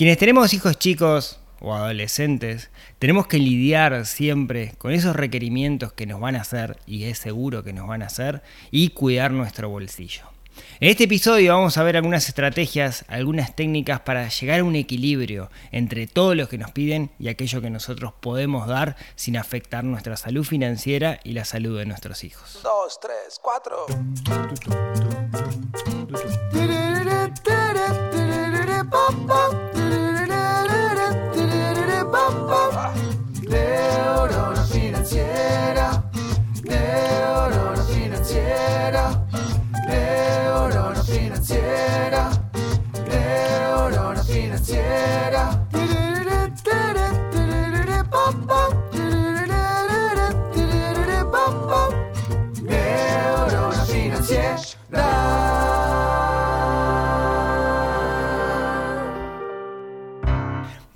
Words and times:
Quienes 0.00 0.16
tenemos 0.16 0.54
hijos 0.54 0.78
chicos 0.78 1.38
o 1.60 1.74
adolescentes, 1.74 2.70
tenemos 2.98 3.26
que 3.26 3.38
lidiar 3.38 4.06
siempre 4.06 4.72
con 4.78 4.92
esos 4.92 5.14
requerimientos 5.14 5.92
que 5.92 6.06
nos 6.06 6.18
van 6.18 6.36
a 6.36 6.40
hacer, 6.40 6.78
y 6.86 7.04
es 7.04 7.18
seguro 7.18 7.62
que 7.62 7.74
nos 7.74 7.86
van 7.86 8.02
a 8.02 8.06
hacer, 8.06 8.42
y 8.70 8.88
cuidar 8.88 9.30
nuestro 9.30 9.68
bolsillo. 9.68 10.22
En 10.80 10.88
este 10.88 11.04
episodio 11.04 11.54
vamos 11.54 11.76
a 11.76 11.82
ver 11.82 11.98
algunas 11.98 12.26
estrategias, 12.30 13.04
algunas 13.08 13.54
técnicas 13.54 14.00
para 14.00 14.26
llegar 14.26 14.60
a 14.60 14.64
un 14.64 14.74
equilibrio 14.74 15.50
entre 15.70 16.06
todo 16.06 16.34
lo 16.34 16.48
que 16.48 16.56
nos 16.56 16.70
piden 16.70 17.10
y 17.18 17.28
aquello 17.28 17.60
que 17.60 17.68
nosotros 17.68 18.14
podemos 18.20 18.66
dar 18.66 18.96
sin 19.16 19.36
afectar 19.36 19.84
nuestra 19.84 20.16
salud 20.16 20.44
financiera 20.44 21.20
y 21.24 21.32
la 21.32 21.44
salud 21.44 21.78
de 21.78 21.84
nuestros 21.84 22.24
hijos. 22.24 22.60
Dos, 22.62 22.98
tres, 23.00 23.38
cuatro. 23.42 23.84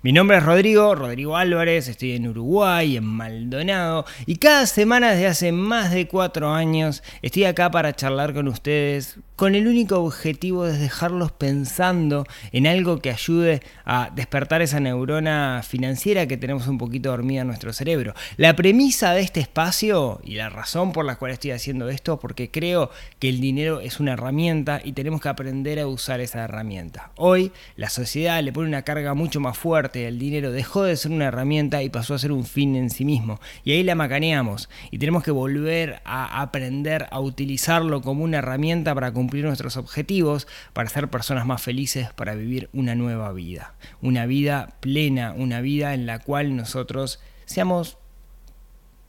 Mi 0.00 0.12
nombre 0.12 0.36
es 0.36 0.44
Rodrigo, 0.44 0.94
Rodrigo 0.94 1.36
Álvarez, 1.36 1.88
estoy 1.88 2.12
en 2.12 2.28
Uruguay, 2.28 2.96
en 2.96 3.04
Maldonado, 3.04 4.04
y 4.26 4.36
cada 4.36 4.64
semana 4.66 5.10
desde 5.10 5.26
hace 5.26 5.50
más 5.50 5.90
de 5.90 6.06
cuatro 6.06 6.52
años 6.52 7.02
estoy 7.20 7.46
acá 7.46 7.68
para 7.72 7.96
charlar 7.96 8.32
con 8.32 8.46
ustedes 8.46 9.18
con 9.38 9.54
el 9.54 9.68
único 9.68 10.00
objetivo 10.00 10.64
de 10.64 10.76
dejarlos 10.76 11.30
pensando 11.30 12.26
en 12.50 12.66
algo 12.66 12.98
que 12.98 13.10
ayude 13.10 13.62
a 13.84 14.10
despertar 14.12 14.62
esa 14.62 14.80
neurona 14.80 15.62
financiera 15.64 16.26
que 16.26 16.36
tenemos 16.36 16.66
un 16.66 16.76
poquito 16.76 17.10
dormida 17.10 17.42
en 17.42 17.46
nuestro 17.46 17.72
cerebro. 17.72 18.14
La 18.36 18.56
premisa 18.56 19.14
de 19.14 19.20
este 19.20 19.38
espacio 19.38 20.20
y 20.24 20.34
la 20.34 20.48
razón 20.48 20.90
por 20.90 21.04
la 21.04 21.14
cual 21.14 21.30
estoy 21.30 21.52
haciendo 21.52 21.88
esto, 21.88 22.18
porque 22.18 22.50
creo 22.50 22.90
que 23.20 23.28
el 23.28 23.40
dinero 23.40 23.78
es 23.78 24.00
una 24.00 24.14
herramienta 24.14 24.80
y 24.82 24.90
tenemos 24.90 25.20
que 25.20 25.28
aprender 25.28 25.78
a 25.78 25.86
usar 25.86 26.18
esa 26.20 26.42
herramienta. 26.42 27.12
Hoy 27.14 27.52
la 27.76 27.90
sociedad 27.90 28.42
le 28.42 28.52
pone 28.52 28.66
una 28.66 28.82
carga 28.82 29.14
mucho 29.14 29.38
más 29.38 29.56
fuerte, 29.56 29.87
el 29.94 30.18
dinero 30.18 30.52
dejó 30.52 30.84
de 30.84 30.96
ser 30.96 31.10
una 31.10 31.26
herramienta 31.26 31.82
y 31.82 31.88
pasó 31.88 32.14
a 32.14 32.18
ser 32.18 32.32
un 32.32 32.44
fin 32.44 32.76
en 32.76 32.90
sí 32.90 33.04
mismo. 33.04 33.40
Y 33.64 33.72
ahí 33.72 33.82
la 33.82 33.94
macaneamos 33.94 34.68
y 34.90 34.98
tenemos 34.98 35.22
que 35.24 35.30
volver 35.30 36.00
a 36.04 36.40
aprender 36.40 37.06
a 37.10 37.20
utilizarlo 37.20 38.02
como 38.02 38.24
una 38.24 38.38
herramienta 38.38 38.94
para 38.94 39.12
cumplir 39.12 39.44
nuestros 39.44 39.76
objetivos, 39.76 40.46
para 40.72 40.88
ser 40.88 41.08
personas 41.08 41.46
más 41.46 41.62
felices, 41.62 42.12
para 42.12 42.34
vivir 42.34 42.68
una 42.72 42.94
nueva 42.94 43.32
vida. 43.32 43.74
Una 44.02 44.26
vida 44.26 44.74
plena, 44.80 45.32
una 45.32 45.60
vida 45.60 45.94
en 45.94 46.06
la 46.06 46.18
cual 46.18 46.56
nosotros 46.56 47.20
seamos 47.44 47.98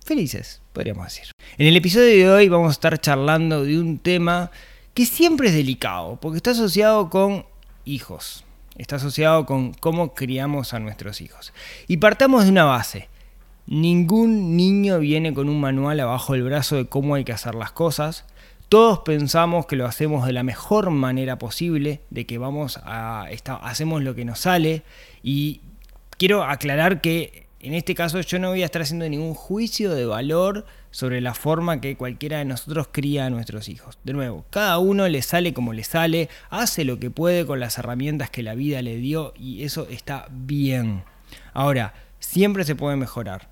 felices, 0.06 0.62
podríamos 0.74 1.06
decir. 1.06 1.32
En 1.58 1.68
el 1.68 1.76
episodio 1.76 2.08
de 2.08 2.30
hoy 2.30 2.50
vamos 2.50 2.70
a 2.70 2.72
estar 2.72 3.00
charlando 3.00 3.64
de 3.64 3.80
un 3.80 4.00
tema 4.00 4.52
que 4.94 5.06
siempre 5.06 5.50
es 5.50 5.54
delicado, 5.54 6.20
porque 6.20 6.38
está 6.38 6.52
asociado 6.52 7.10
con 7.10 7.46
hijos, 7.86 8.44
está 8.80 8.96
asociado 8.96 9.46
con 9.46 9.74
cómo 9.74 10.14
criamos 10.16 10.74
a 10.74 10.80
nuestros 10.80 11.22
hijos. 11.22 11.54
Y 11.88 11.98
partamos 11.98 12.46
de 12.46 12.52
una 12.52 12.64
base. 12.64 13.10
Ningún 13.68 14.56
niño 14.56 15.00
viene 15.00 15.34
con 15.34 15.50
un 15.50 15.60
manual 15.60 16.00
abajo 16.00 16.34
del 16.34 16.44
brazo 16.44 16.78
de 16.78 16.88
cómo 16.88 17.14
hay 17.14 17.24
que 17.24 17.34
hacer 17.34 17.54
las 17.54 17.72
cosas. 17.72 18.26
Todos 18.70 19.00
pensamos 19.00 19.66
que 19.66 19.76
lo 19.76 19.86
hacemos 19.86 20.26
de 20.26 20.34
la 20.34 20.44
mejor 20.44 20.90
manera 20.92 21.38
posible, 21.38 22.02
de 22.10 22.26
que 22.26 22.38
vamos 22.38 22.80
a 22.84 23.28
hacemos 23.62 24.02
lo 24.02 24.16
que 24.16 24.26
nos 24.26 24.40
sale 24.40 24.84
y 25.22 25.62
quiero 26.18 26.44
aclarar 26.44 27.02
que 27.02 27.48
en 27.60 27.74
este 27.74 27.96
caso 27.96 28.22
yo 28.22 28.40
no 28.40 28.50
voy 28.50 28.62
a 28.62 28.66
estar 28.66 28.82
haciendo 28.82 29.10
ningún 29.10 29.34
juicio 29.34 29.94
de 29.94 30.06
valor 30.06 30.66
sobre 30.92 31.22
la 31.22 31.34
forma 31.34 31.82
que 31.82 31.98
cualquiera 31.98 32.40
de 32.40 32.46
nosotros 32.46 32.90
cría 32.92 33.26
a 33.26 33.30
nuestros 33.30 33.70
hijos. 33.70 33.98
De 34.04 34.14
nuevo, 34.14 34.46
cada 34.50 34.78
uno 34.80 35.08
le 35.08 35.22
sale 35.22 35.54
como 35.54 35.74
le 35.74 35.84
sale, 35.84 36.30
hace 36.50 36.86
lo 36.86 37.00
que 37.00 37.12
puede 37.12 37.46
con 37.46 37.60
las 37.60 37.78
herramientas 37.78 38.30
que 38.30 38.44
la 38.44 38.56
vida 38.56 38.82
le 38.82 38.98
dio 38.98 39.34
y 39.38 39.64
eso 39.64 39.88
está 39.90 40.28
bien. 40.32 41.04
Ahora, 41.54 41.94
siempre 42.20 42.64
se 42.64 42.76
puede 42.76 42.96
mejorar. 42.96 43.50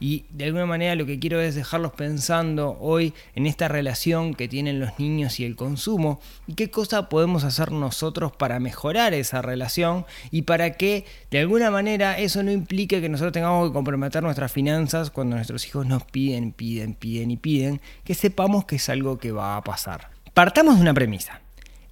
Y 0.00 0.24
de 0.30 0.46
alguna 0.46 0.66
manera 0.66 0.94
lo 0.94 1.06
que 1.06 1.18
quiero 1.18 1.40
es 1.40 1.54
dejarlos 1.54 1.92
pensando 1.92 2.78
hoy 2.80 3.12
en 3.34 3.46
esta 3.46 3.68
relación 3.68 4.34
que 4.34 4.48
tienen 4.48 4.80
los 4.80 4.98
niños 4.98 5.38
y 5.38 5.44
el 5.44 5.56
consumo 5.56 6.20
y 6.46 6.54
qué 6.54 6.70
cosa 6.70 7.08
podemos 7.08 7.44
hacer 7.44 7.70
nosotros 7.70 8.32
para 8.32 8.58
mejorar 8.58 9.12
esa 9.12 9.42
relación 9.42 10.06
y 10.30 10.42
para 10.42 10.72
que 10.72 11.04
de 11.30 11.40
alguna 11.40 11.70
manera 11.70 12.18
eso 12.18 12.42
no 12.42 12.50
implique 12.50 13.00
que 13.00 13.08
nosotros 13.08 13.32
tengamos 13.32 13.68
que 13.68 13.74
comprometer 13.74 14.22
nuestras 14.22 14.50
finanzas 14.50 15.10
cuando 15.10 15.36
nuestros 15.36 15.66
hijos 15.66 15.86
nos 15.86 16.04
piden, 16.04 16.52
piden, 16.52 16.94
piden 16.94 17.30
y 17.30 17.36
piden, 17.36 17.80
que 18.04 18.14
sepamos 18.14 18.64
que 18.64 18.76
es 18.76 18.88
algo 18.88 19.18
que 19.18 19.32
va 19.32 19.56
a 19.56 19.62
pasar. 19.62 20.10
Partamos 20.32 20.76
de 20.76 20.82
una 20.82 20.94
premisa. 20.94 21.40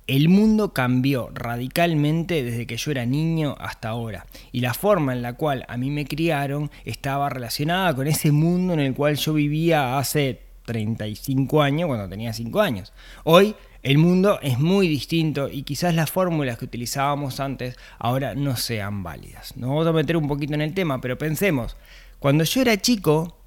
El 0.08 0.30
mundo 0.30 0.72
cambió 0.72 1.28
radicalmente 1.34 2.42
desde 2.42 2.66
que 2.66 2.78
yo 2.78 2.90
era 2.90 3.04
niño 3.04 3.56
hasta 3.60 3.90
ahora 3.90 4.24
y 4.52 4.60
la 4.60 4.72
forma 4.72 5.12
en 5.12 5.20
la 5.20 5.34
cual 5.34 5.66
a 5.68 5.76
mí 5.76 5.90
me 5.90 6.06
criaron 6.06 6.70
estaba 6.86 7.28
relacionada 7.28 7.94
con 7.94 8.06
ese 8.06 8.32
mundo 8.32 8.72
en 8.72 8.80
el 8.80 8.94
cual 8.94 9.16
yo 9.16 9.34
vivía 9.34 9.98
hace 9.98 10.40
35 10.64 11.60
años 11.60 11.88
cuando 11.88 12.08
tenía 12.08 12.32
5 12.32 12.58
años. 12.58 12.94
Hoy 13.24 13.54
el 13.82 13.98
mundo 13.98 14.38
es 14.40 14.58
muy 14.58 14.88
distinto 14.88 15.50
y 15.50 15.62
quizás 15.62 15.94
las 15.94 16.10
fórmulas 16.10 16.56
que 16.56 16.64
utilizábamos 16.64 17.38
antes 17.38 17.76
ahora 17.98 18.34
no 18.34 18.56
sean 18.56 19.02
válidas. 19.02 19.58
Nos 19.58 19.68
vamos 19.68 19.86
a 19.88 19.92
meter 19.92 20.16
un 20.16 20.26
poquito 20.26 20.54
en 20.54 20.62
el 20.62 20.72
tema, 20.72 21.02
pero 21.02 21.18
pensemos, 21.18 21.76
cuando 22.18 22.44
yo 22.44 22.62
era 22.62 22.78
chico 22.78 23.37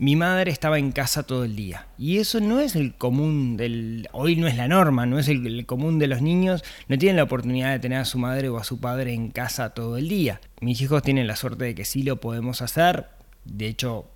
mi 0.00 0.16
madre 0.16 0.50
estaba 0.50 0.78
en 0.78 0.92
casa 0.92 1.24
todo 1.24 1.44
el 1.44 1.54
día. 1.54 1.86
Y 1.98 2.20
eso 2.20 2.40
no 2.40 2.58
es 2.58 2.74
el 2.74 2.94
común 2.94 3.58
del... 3.58 4.08
Hoy 4.12 4.34
no 4.34 4.46
es 4.46 4.56
la 4.56 4.66
norma, 4.66 5.04
no 5.04 5.18
es 5.18 5.28
el, 5.28 5.46
el, 5.46 5.66
común 5.66 5.98
de 5.98 6.06
los 6.06 6.22
niños. 6.22 6.64
No 6.88 6.96
tienen 6.96 7.16
la 7.16 7.24
oportunidad 7.24 7.70
de 7.70 7.80
tener 7.80 7.98
a 7.98 8.06
su 8.06 8.18
madre 8.18 8.48
o 8.48 8.56
a 8.56 8.64
su 8.64 8.80
padre 8.80 9.12
en 9.12 9.30
casa 9.30 9.74
todo 9.74 9.98
el 9.98 10.08
día. 10.08 10.40
Mis 10.62 10.80
hijos 10.80 11.02
tienen 11.02 11.26
la 11.26 11.36
suerte 11.36 11.66
de 11.66 11.74
que 11.74 11.84
sí 11.84 12.02
lo 12.02 12.16
podemos 12.18 12.62
hacer. 12.62 13.08
De 13.44 13.66
hecho, 13.66 14.10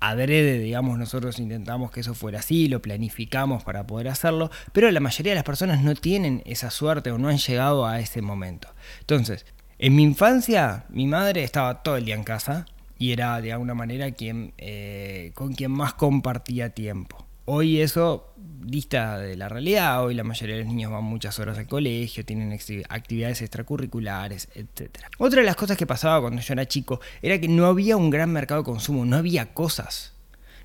adrede, 0.00 0.58
digamos, 0.58 0.98
nosotros 0.98 1.38
intentamos 1.38 1.90
que 1.90 2.00
eso 2.00 2.14
fuera 2.14 2.38
así, 2.38 2.68
lo 2.68 2.80
planificamos 2.80 3.62
para 3.62 3.86
poder 3.86 4.08
hacerlo. 4.08 4.50
Pero 4.72 4.90
la 4.90 5.00
mayoría 5.00 5.32
de 5.32 5.36
las 5.36 5.44
personas 5.44 5.82
no 5.82 5.94
tienen 5.94 6.42
esa 6.46 6.70
suerte 6.70 7.10
o 7.10 7.18
no 7.18 7.28
han 7.28 7.36
llegado 7.36 7.84
a 7.84 8.00
ese 8.00 8.22
momento. 8.22 8.68
Entonces, 9.00 9.44
en 9.78 9.96
mi 9.96 10.02
infancia, 10.02 10.86
mi 10.88 11.06
madre 11.06 11.44
estaba 11.44 11.82
todo 11.82 11.98
el 11.98 12.06
día 12.06 12.14
en 12.14 12.24
casa 12.24 12.64
y 12.98 13.12
era 13.12 13.40
de 13.40 13.52
alguna 13.52 13.74
manera 13.74 14.10
quien, 14.12 14.52
eh, 14.58 15.32
con 15.34 15.54
quien 15.54 15.70
más 15.70 15.94
compartía 15.94 16.70
tiempo. 16.70 17.26
Hoy 17.44 17.80
eso 17.80 18.32
dista 18.36 19.18
de 19.18 19.36
la 19.36 19.48
realidad, 19.48 20.04
hoy 20.04 20.14
la 20.14 20.24
mayoría 20.24 20.56
de 20.56 20.64
los 20.64 20.72
niños 20.72 20.90
van 20.90 21.04
muchas 21.04 21.38
horas 21.38 21.56
al 21.58 21.68
colegio, 21.68 22.24
tienen 22.24 22.58
actividades 22.88 23.40
extracurriculares, 23.40 24.48
etc. 24.54 24.90
Otra 25.18 25.40
de 25.40 25.46
las 25.46 25.54
cosas 25.54 25.76
que 25.76 25.86
pasaba 25.86 26.20
cuando 26.20 26.42
yo 26.42 26.52
era 26.52 26.66
chico 26.66 27.00
era 27.22 27.40
que 27.40 27.46
no 27.48 27.66
había 27.66 27.96
un 27.96 28.10
gran 28.10 28.30
mercado 28.30 28.62
de 28.62 28.64
consumo, 28.64 29.04
no 29.04 29.16
había 29.16 29.54
cosas. 29.54 30.12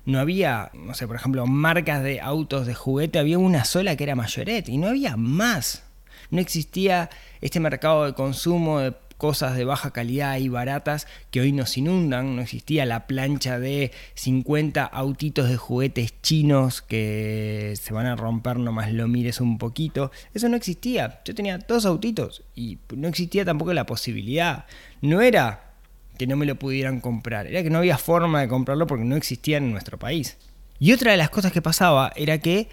No 0.04 0.18
había, 0.18 0.72
no 0.74 0.94
sé, 0.94 1.06
por 1.06 1.14
ejemplo, 1.14 1.46
marcas 1.46 2.02
de 2.02 2.20
autos 2.20 2.66
de 2.66 2.74
juguete, 2.74 3.20
había 3.20 3.38
una 3.38 3.64
sola 3.64 3.94
que 3.94 4.02
era 4.02 4.16
Mayoret 4.16 4.68
y 4.68 4.76
no 4.76 4.88
había 4.88 5.16
más. 5.16 5.84
No 6.30 6.40
existía 6.40 7.08
este 7.40 7.60
mercado 7.60 8.06
de 8.06 8.14
consumo 8.14 8.80
de 8.80 8.92
cosas 9.22 9.54
de 9.56 9.64
baja 9.64 9.92
calidad 9.92 10.36
y 10.38 10.48
baratas 10.48 11.06
que 11.30 11.40
hoy 11.40 11.52
nos 11.52 11.78
inundan. 11.78 12.34
No 12.34 12.42
existía 12.42 12.84
la 12.86 13.06
plancha 13.06 13.60
de 13.60 13.92
50 14.14 14.82
autitos 14.84 15.48
de 15.48 15.56
juguetes 15.56 16.20
chinos 16.22 16.82
que 16.82 17.74
se 17.80 17.94
van 17.94 18.06
a 18.06 18.16
romper 18.16 18.58
nomás 18.58 18.92
lo 18.92 19.06
mires 19.06 19.40
un 19.40 19.58
poquito. 19.58 20.10
Eso 20.34 20.48
no 20.48 20.56
existía. 20.56 21.20
Yo 21.24 21.36
tenía 21.36 21.58
dos 21.58 21.86
autitos 21.86 22.42
y 22.56 22.78
no 22.96 23.06
existía 23.06 23.44
tampoco 23.44 23.72
la 23.72 23.86
posibilidad. 23.86 24.66
No 25.02 25.20
era 25.20 25.70
que 26.18 26.26
no 26.26 26.36
me 26.36 26.44
lo 26.44 26.56
pudieran 26.56 27.00
comprar, 27.00 27.46
era 27.46 27.62
que 27.62 27.70
no 27.70 27.78
había 27.78 27.98
forma 27.98 28.40
de 28.40 28.48
comprarlo 28.48 28.88
porque 28.88 29.04
no 29.04 29.14
existía 29.14 29.58
en 29.58 29.70
nuestro 29.70 30.00
país. 30.00 30.36
Y 30.80 30.90
otra 30.90 31.12
de 31.12 31.16
las 31.16 31.30
cosas 31.30 31.52
que 31.52 31.62
pasaba 31.62 32.12
era 32.16 32.38
que 32.38 32.68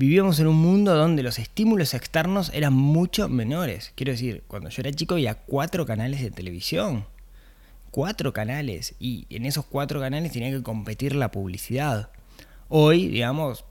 vivíamos 0.00 0.40
en 0.40 0.46
un 0.46 0.56
mundo 0.56 0.94
donde 0.96 1.22
los 1.22 1.38
estímulos 1.38 1.92
externos 1.92 2.50
eran 2.54 2.72
mucho 2.72 3.28
menores. 3.28 3.92
Quiero 3.96 4.12
decir, 4.12 4.42
cuando 4.46 4.70
yo 4.70 4.80
era 4.80 4.90
chico 4.92 5.12
había 5.12 5.34
cuatro 5.34 5.84
canales 5.84 6.22
de 6.22 6.30
televisión. 6.30 7.04
Cuatro 7.90 8.32
canales. 8.32 8.94
Y 8.98 9.26
en 9.28 9.44
esos 9.44 9.66
cuatro 9.66 10.00
canales 10.00 10.32
tenía 10.32 10.50
que 10.50 10.62
competir 10.62 11.14
la 11.14 11.30
publicidad. 11.30 12.08
Hoy, 12.70 13.08
digamos, 13.08 13.66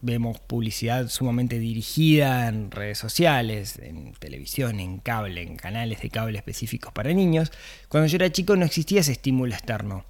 vemos 0.00 0.40
publicidad 0.40 1.08
sumamente 1.08 1.58
dirigida 1.58 2.48
en 2.48 2.70
redes 2.70 2.96
sociales, 2.96 3.78
en 3.78 4.14
televisión, 4.14 4.80
en 4.80 4.96
cable, 4.96 5.42
en 5.42 5.56
canales 5.56 6.00
de 6.00 6.08
cable 6.08 6.38
específicos 6.38 6.90
para 6.94 7.12
niños. 7.12 7.52
Cuando 7.90 8.06
yo 8.06 8.16
era 8.16 8.32
chico 8.32 8.56
no 8.56 8.64
existía 8.64 9.00
ese 9.00 9.12
estímulo 9.12 9.52
externo. 9.52 10.06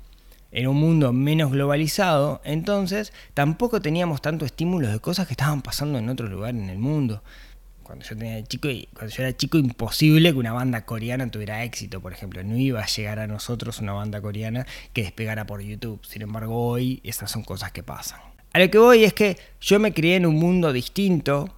En 0.57 0.69
un 0.69 0.79
mundo 0.79 1.13
menos 1.13 1.53
globalizado, 1.53 2.41
entonces 2.43 3.13
tampoco 3.35 3.83
teníamos 3.83 4.23
tanto 4.23 4.47
estímulos 4.47 4.91
de 4.91 5.01
cosas 5.01 5.27
que 5.27 5.35
estaban 5.35 5.61
pasando 5.61 5.99
en 5.99 6.09
otro 6.09 6.29
lugar 6.29 6.55
en 6.55 6.71
el 6.71 6.79
mundo. 6.79 7.23
Cuando 7.83 8.07
yo, 8.07 8.17
tenía 8.17 8.43
chico, 8.43 8.67
cuando 8.95 9.15
yo 9.15 9.23
era 9.23 9.37
chico, 9.37 9.59
imposible 9.59 10.33
que 10.33 10.39
una 10.39 10.55
banda 10.55 10.87
coreana 10.87 11.31
tuviera 11.31 11.63
éxito, 11.63 12.01
por 12.01 12.15
ejemplo. 12.15 12.43
No 12.43 12.57
iba 12.57 12.81
a 12.81 12.87
llegar 12.87 13.19
a 13.19 13.27
nosotros 13.27 13.81
una 13.81 13.93
banda 13.93 14.23
coreana 14.23 14.67
que 14.95 15.03
despegara 15.03 15.45
por 15.45 15.61
YouTube. 15.61 16.01
Sin 16.07 16.23
embargo, 16.23 16.69
hoy 16.69 17.03
esas 17.05 17.31
son 17.31 17.45
cosas 17.45 17.71
que 17.73 17.83
pasan. 17.83 18.21
A 18.55 18.59
lo 18.59 18.71
que 18.71 18.79
voy 18.79 19.05
es 19.05 19.13
que 19.13 19.37
yo 19.61 19.79
me 19.79 19.93
crié 19.93 20.17
en 20.17 20.25
un 20.25 20.37
mundo 20.37 20.73
distinto. 20.73 21.55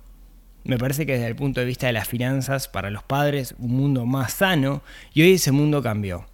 Me 0.65 0.77
parece 0.77 1.07
que 1.07 1.13
desde 1.13 1.29
el 1.29 1.37
punto 1.37 1.61
de 1.61 1.67
vista 1.67 1.87
de 1.87 1.93
las 1.93 2.09
finanzas, 2.09 2.67
para 2.67 2.91
los 2.91 3.05
padres, 3.05 3.55
un 3.61 3.77
mundo 3.77 4.07
más 4.07 4.33
sano. 4.33 4.83
Y 5.15 5.23
hoy 5.23 5.35
ese 5.35 5.53
mundo 5.53 5.85
cambió. 5.85 6.27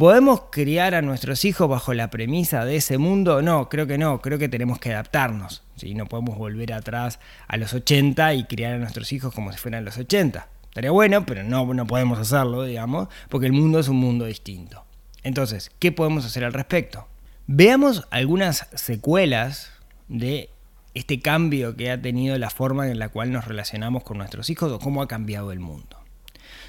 ¿Podemos 0.00 0.44
criar 0.50 0.94
a 0.94 1.02
nuestros 1.02 1.44
hijos 1.44 1.68
bajo 1.68 1.92
la 1.92 2.08
premisa 2.08 2.64
de 2.64 2.76
ese 2.76 2.96
mundo? 2.96 3.42
No, 3.42 3.68
creo 3.68 3.86
que 3.86 3.98
no, 3.98 4.22
creo 4.22 4.38
que 4.38 4.48
tenemos 4.48 4.78
que 4.78 4.94
adaptarnos. 4.94 5.62
No 5.94 6.06
podemos 6.06 6.38
volver 6.38 6.72
atrás 6.72 7.20
a 7.46 7.58
los 7.58 7.74
80 7.74 8.32
y 8.32 8.44
criar 8.44 8.72
a 8.72 8.78
nuestros 8.78 9.12
hijos 9.12 9.34
como 9.34 9.52
si 9.52 9.58
fueran 9.58 9.84
los 9.84 9.98
80. 9.98 10.48
Estaría 10.64 10.90
bueno, 10.90 11.26
pero 11.26 11.42
no, 11.42 11.74
no 11.74 11.86
podemos 11.86 12.18
hacerlo, 12.18 12.64
digamos, 12.64 13.08
porque 13.28 13.46
el 13.46 13.52
mundo 13.52 13.78
es 13.78 13.88
un 13.88 13.98
mundo 13.98 14.24
distinto. 14.24 14.86
Entonces, 15.22 15.70
¿qué 15.78 15.92
podemos 15.92 16.24
hacer 16.24 16.46
al 16.46 16.54
respecto? 16.54 17.06
Veamos 17.46 18.08
algunas 18.10 18.68
secuelas 18.74 19.70
de 20.08 20.48
este 20.94 21.20
cambio 21.20 21.76
que 21.76 21.90
ha 21.90 22.00
tenido 22.00 22.38
la 22.38 22.48
forma 22.48 22.88
en 22.88 22.98
la 22.98 23.10
cual 23.10 23.32
nos 23.32 23.44
relacionamos 23.44 24.02
con 24.04 24.16
nuestros 24.16 24.48
hijos 24.48 24.72
o 24.72 24.78
cómo 24.78 25.02
ha 25.02 25.08
cambiado 25.08 25.52
el 25.52 25.60
mundo. 25.60 25.98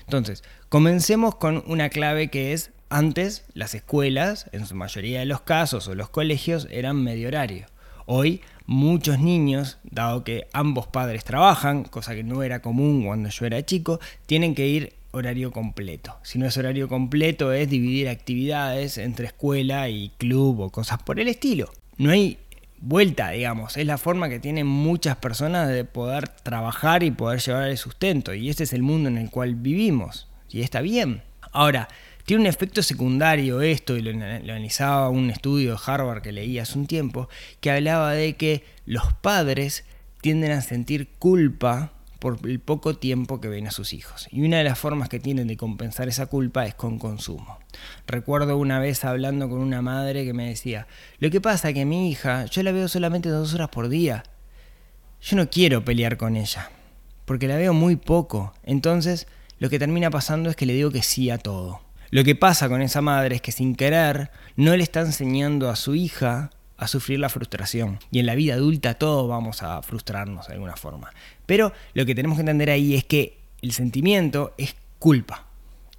Entonces, 0.01 0.43
comencemos 0.67 1.35
con 1.35 1.63
una 1.65 1.87
clave 1.87 2.27
que 2.27 2.51
es 2.51 2.71
antes 2.91 3.45
las 3.53 3.73
escuelas, 3.73 4.47
en 4.51 4.65
su 4.67 4.75
mayoría 4.75 5.21
de 5.21 5.25
los 5.25 5.41
casos, 5.41 5.87
o 5.87 5.95
los 5.95 6.09
colegios 6.09 6.67
eran 6.69 7.01
medio 7.01 7.29
horario. 7.29 7.65
Hoy 8.05 8.41
muchos 8.65 9.19
niños, 9.19 9.79
dado 9.83 10.23
que 10.23 10.47
ambos 10.53 10.87
padres 10.87 11.23
trabajan, 11.23 11.83
cosa 11.83 12.13
que 12.13 12.23
no 12.23 12.43
era 12.43 12.61
común 12.61 13.05
cuando 13.05 13.29
yo 13.29 13.45
era 13.45 13.65
chico, 13.65 13.99
tienen 14.25 14.53
que 14.53 14.67
ir 14.67 14.93
horario 15.11 15.51
completo. 15.51 16.17
Si 16.23 16.37
no 16.37 16.45
es 16.45 16.57
horario 16.57 16.87
completo 16.87 17.53
es 17.53 17.69
dividir 17.69 18.09
actividades 18.09 18.97
entre 18.97 19.27
escuela 19.27 19.89
y 19.89 20.09
club 20.17 20.59
o 20.59 20.69
cosas 20.69 21.01
por 21.01 21.19
el 21.19 21.29
estilo. 21.29 21.71
No 21.97 22.11
hay 22.11 22.39
vuelta, 22.79 23.29
digamos, 23.29 23.77
es 23.77 23.85
la 23.85 23.97
forma 23.97 24.27
que 24.27 24.39
tienen 24.39 24.67
muchas 24.67 25.15
personas 25.15 25.69
de 25.69 25.85
poder 25.85 26.27
trabajar 26.27 27.03
y 27.03 27.11
poder 27.11 27.39
llevar 27.39 27.69
el 27.69 27.77
sustento. 27.77 28.33
Y 28.33 28.49
este 28.49 28.63
es 28.63 28.73
el 28.73 28.83
mundo 28.83 29.07
en 29.07 29.17
el 29.17 29.29
cual 29.29 29.55
vivimos. 29.55 30.27
Y 30.49 30.61
está 30.61 30.81
bien. 30.81 31.23
Ahora, 31.53 31.87
tiene 32.25 32.41
un 32.41 32.47
efecto 32.47 32.83
secundario 32.83 33.61
esto, 33.61 33.97
y 33.97 34.01
lo, 34.01 34.11
analizaba 34.11 35.09
un 35.09 35.29
estudio 35.29 35.71
de 35.71 35.79
Harvard 35.85 36.21
que 36.21 36.31
leí 36.31 36.59
hace 36.59 36.77
un 36.77 36.87
tiempo, 36.87 37.29
que 37.59 37.71
hablaba 37.71 38.13
de 38.13 38.35
que 38.35 38.63
los 38.85 39.13
padres 39.13 39.85
tienden 40.21 40.51
a 40.51 40.61
sentir 40.61 41.09
culpa 41.19 41.93
por 42.19 42.37
el 42.47 42.59
poco 42.59 42.95
tiempo 42.95 43.41
que 43.41 43.47
ven 43.47 43.65
a 43.65 43.71
sus 43.71 43.93
hijos. 43.93 44.27
Y 44.31 44.45
una 44.45 44.59
de 44.59 44.63
las 44.63 44.77
formas 44.77 45.09
que 45.09 45.19
tienen 45.19 45.47
de 45.47 45.57
compensar 45.57 46.07
esa 46.07 46.27
culpa 46.27 46.67
es 46.67 46.75
con 46.75 46.99
consumo. 46.99 47.57
Recuerdo 48.05 48.57
una 48.57 48.77
vez 48.77 49.03
hablando 49.03 49.49
con 49.49 49.57
una 49.57 49.81
madre 49.81 50.23
que 50.23 50.33
me 50.33 50.47
decía, 50.47 50.85
lo 51.17 51.31
que 51.31 51.41
pasa 51.41 51.69
es 51.69 51.73
que 51.73 51.83
mi 51.83 52.11
hija, 52.11 52.45
yo 52.45 52.61
la 52.61 52.71
veo 52.71 52.87
solamente 52.87 53.29
dos 53.29 53.55
horas 53.55 53.69
por 53.69 53.89
día. 53.89 54.23
Yo 55.19 55.35
no 55.35 55.49
quiero 55.49 55.83
pelear 55.83 56.17
con 56.17 56.35
ella, 56.35 56.69
porque 57.25 57.47
la 57.47 57.55
veo 57.55 57.73
muy 57.73 57.95
poco. 57.95 58.53
Entonces, 58.63 59.25
lo 59.57 59.71
que 59.71 59.79
termina 59.79 60.11
pasando 60.11 60.51
es 60.51 60.55
que 60.55 60.67
le 60.67 60.73
digo 60.73 60.91
que 60.91 61.01
sí 61.01 61.31
a 61.31 61.39
todo. 61.39 61.81
Lo 62.11 62.25
que 62.25 62.35
pasa 62.35 62.67
con 62.67 62.81
esa 62.81 63.01
madre 63.01 63.35
es 63.35 63.41
que 63.41 63.53
sin 63.53 63.73
querer 63.73 64.31
no 64.57 64.75
le 64.75 64.83
está 64.83 64.99
enseñando 64.99 65.69
a 65.69 65.77
su 65.77 65.95
hija 65.95 66.49
a 66.75 66.87
sufrir 66.87 67.19
la 67.19 67.29
frustración. 67.29 67.99
Y 68.11 68.19
en 68.19 68.25
la 68.25 68.35
vida 68.35 68.55
adulta 68.55 68.95
todos 68.95 69.29
vamos 69.29 69.63
a 69.63 69.81
frustrarnos 69.81 70.47
de 70.47 70.55
alguna 70.55 70.75
forma. 70.75 71.13
Pero 71.45 71.71
lo 71.93 72.05
que 72.05 72.13
tenemos 72.13 72.35
que 72.35 72.41
entender 72.41 72.69
ahí 72.69 72.95
es 72.95 73.05
que 73.05 73.37
el 73.61 73.71
sentimiento 73.71 74.53
es 74.57 74.75
culpa. 74.99 75.45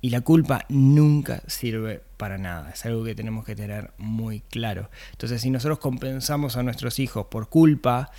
Y 0.02 0.10
la 0.10 0.20
culpa 0.20 0.66
nunca 0.68 1.42
sirve 1.46 2.02
para 2.18 2.36
nada. 2.36 2.70
Es 2.70 2.84
algo 2.84 3.04
que 3.04 3.14
tenemos 3.14 3.46
que 3.46 3.56
tener 3.56 3.92
muy 3.96 4.40
claro. 4.40 4.90
Entonces, 5.12 5.40
si 5.40 5.48
nosotros 5.48 5.78
compensamos 5.78 6.58
a 6.58 6.62
nuestros 6.62 6.98
hijos 6.98 7.26
por 7.26 7.48
culpa, 7.48 8.10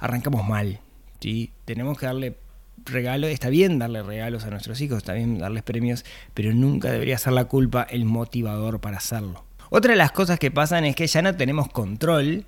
arrancamos 0.00 0.48
mal. 0.48 0.80
¿sí? 1.20 1.52
Tenemos 1.66 1.98
que 1.98 2.06
darle 2.06 2.36
regalo, 2.84 3.26
está 3.26 3.48
bien 3.48 3.78
darle 3.78 4.02
regalos 4.02 4.44
a 4.44 4.50
nuestros 4.50 4.80
hijos, 4.80 4.98
está 4.98 5.12
bien 5.12 5.38
darles 5.38 5.62
premios, 5.62 6.04
pero 6.34 6.52
nunca 6.52 6.90
debería 6.90 7.18
ser 7.18 7.32
la 7.32 7.46
culpa 7.46 7.86
el 7.88 8.04
motivador 8.04 8.80
para 8.80 8.98
hacerlo. 8.98 9.44
Otra 9.70 9.92
de 9.92 9.96
las 9.96 10.12
cosas 10.12 10.38
que 10.38 10.50
pasan 10.50 10.84
es 10.84 10.94
que 10.94 11.06
ya 11.06 11.22
no 11.22 11.34
tenemos 11.36 11.68
control 11.68 12.46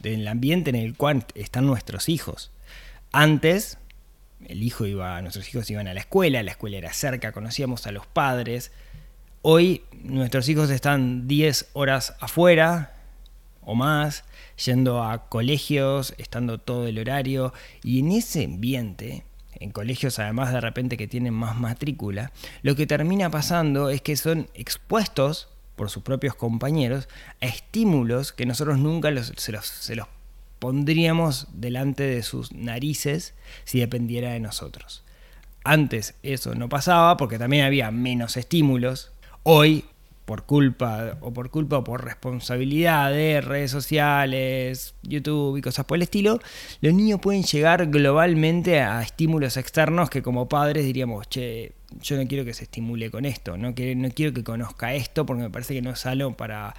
del 0.00 0.26
ambiente 0.28 0.70
en 0.70 0.76
el 0.76 0.96
cual 0.96 1.26
están 1.34 1.66
nuestros 1.66 2.08
hijos. 2.08 2.52
Antes, 3.12 3.78
el 4.46 4.62
hijo 4.62 4.86
iba, 4.86 5.20
nuestros 5.22 5.48
hijos 5.48 5.70
iban 5.70 5.88
a 5.88 5.94
la 5.94 6.00
escuela, 6.00 6.42
la 6.42 6.52
escuela 6.52 6.78
era 6.78 6.92
cerca, 6.92 7.32
conocíamos 7.32 7.86
a 7.86 7.92
los 7.92 8.06
padres. 8.06 8.72
Hoy 9.42 9.82
nuestros 9.92 10.48
hijos 10.48 10.70
están 10.70 11.28
10 11.28 11.70
horas 11.72 12.14
afuera 12.20 12.94
o 13.60 13.74
más, 13.74 14.24
yendo 14.64 15.02
a 15.02 15.28
colegios, 15.28 16.14
estando 16.18 16.58
todo 16.58 16.86
el 16.86 16.98
horario, 16.98 17.52
y 17.82 18.00
en 18.00 18.12
ese 18.12 18.44
ambiente 18.44 19.24
en 19.62 19.70
colegios 19.70 20.18
además 20.18 20.52
de 20.52 20.60
repente 20.60 20.96
que 20.96 21.08
tienen 21.08 21.34
más 21.34 21.56
matrícula, 21.56 22.32
lo 22.62 22.74
que 22.76 22.86
termina 22.86 23.30
pasando 23.30 23.90
es 23.90 24.02
que 24.02 24.16
son 24.16 24.48
expuestos 24.54 25.48
por 25.76 25.90
sus 25.90 26.02
propios 26.02 26.34
compañeros 26.34 27.08
a 27.40 27.46
estímulos 27.46 28.32
que 28.32 28.46
nosotros 28.46 28.78
nunca 28.78 29.10
se, 29.22 29.52
los, 29.52 29.66
se 29.66 29.96
los 29.96 30.06
pondríamos 30.58 31.48
delante 31.52 32.04
de 32.04 32.22
sus 32.22 32.52
narices 32.52 33.34
si 33.64 33.80
dependiera 33.80 34.32
de 34.32 34.40
nosotros. 34.40 35.02
Antes 35.64 36.14
eso 36.22 36.54
no 36.54 36.68
pasaba 36.68 37.16
porque 37.16 37.38
también 37.38 37.64
había 37.64 37.90
menos 37.90 38.36
estímulos. 38.36 39.12
Hoy 39.44 39.84
por 40.24 40.44
culpa 40.44 41.18
o 41.20 41.32
por 41.32 41.50
culpa 41.50 41.78
o 41.78 41.84
por 41.84 42.04
responsabilidad 42.04 43.10
de 43.10 43.40
redes 43.40 43.70
sociales, 43.70 44.94
YouTube 45.02 45.56
y 45.56 45.62
cosas 45.62 45.84
por 45.84 45.96
el 45.96 46.02
estilo, 46.02 46.40
los 46.80 46.94
niños 46.94 47.20
pueden 47.20 47.42
llegar 47.42 47.86
globalmente 47.88 48.80
a 48.80 49.02
estímulos 49.02 49.56
externos 49.56 50.10
que 50.10 50.22
como 50.22 50.48
padres 50.48 50.84
diríamos, 50.84 51.28
che, 51.28 51.72
yo 52.00 52.16
no 52.16 52.26
quiero 52.26 52.44
que 52.44 52.54
se 52.54 52.64
estimule 52.64 53.10
con 53.10 53.24
esto, 53.24 53.56
no, 53.56 53.68
no 53.70 54.10
quiero 54.10 54.32
que 54.32 54.44
conozca 54.44 54.94
esto 54.94 55.26
porque 55.26 55.42
me 55.42 55.50
parece 55.50 55.74
que 55.74 55.82
no 55.82 55.90
es 55.90 56.06
algo 56.06 56.36
para 56.36 56.74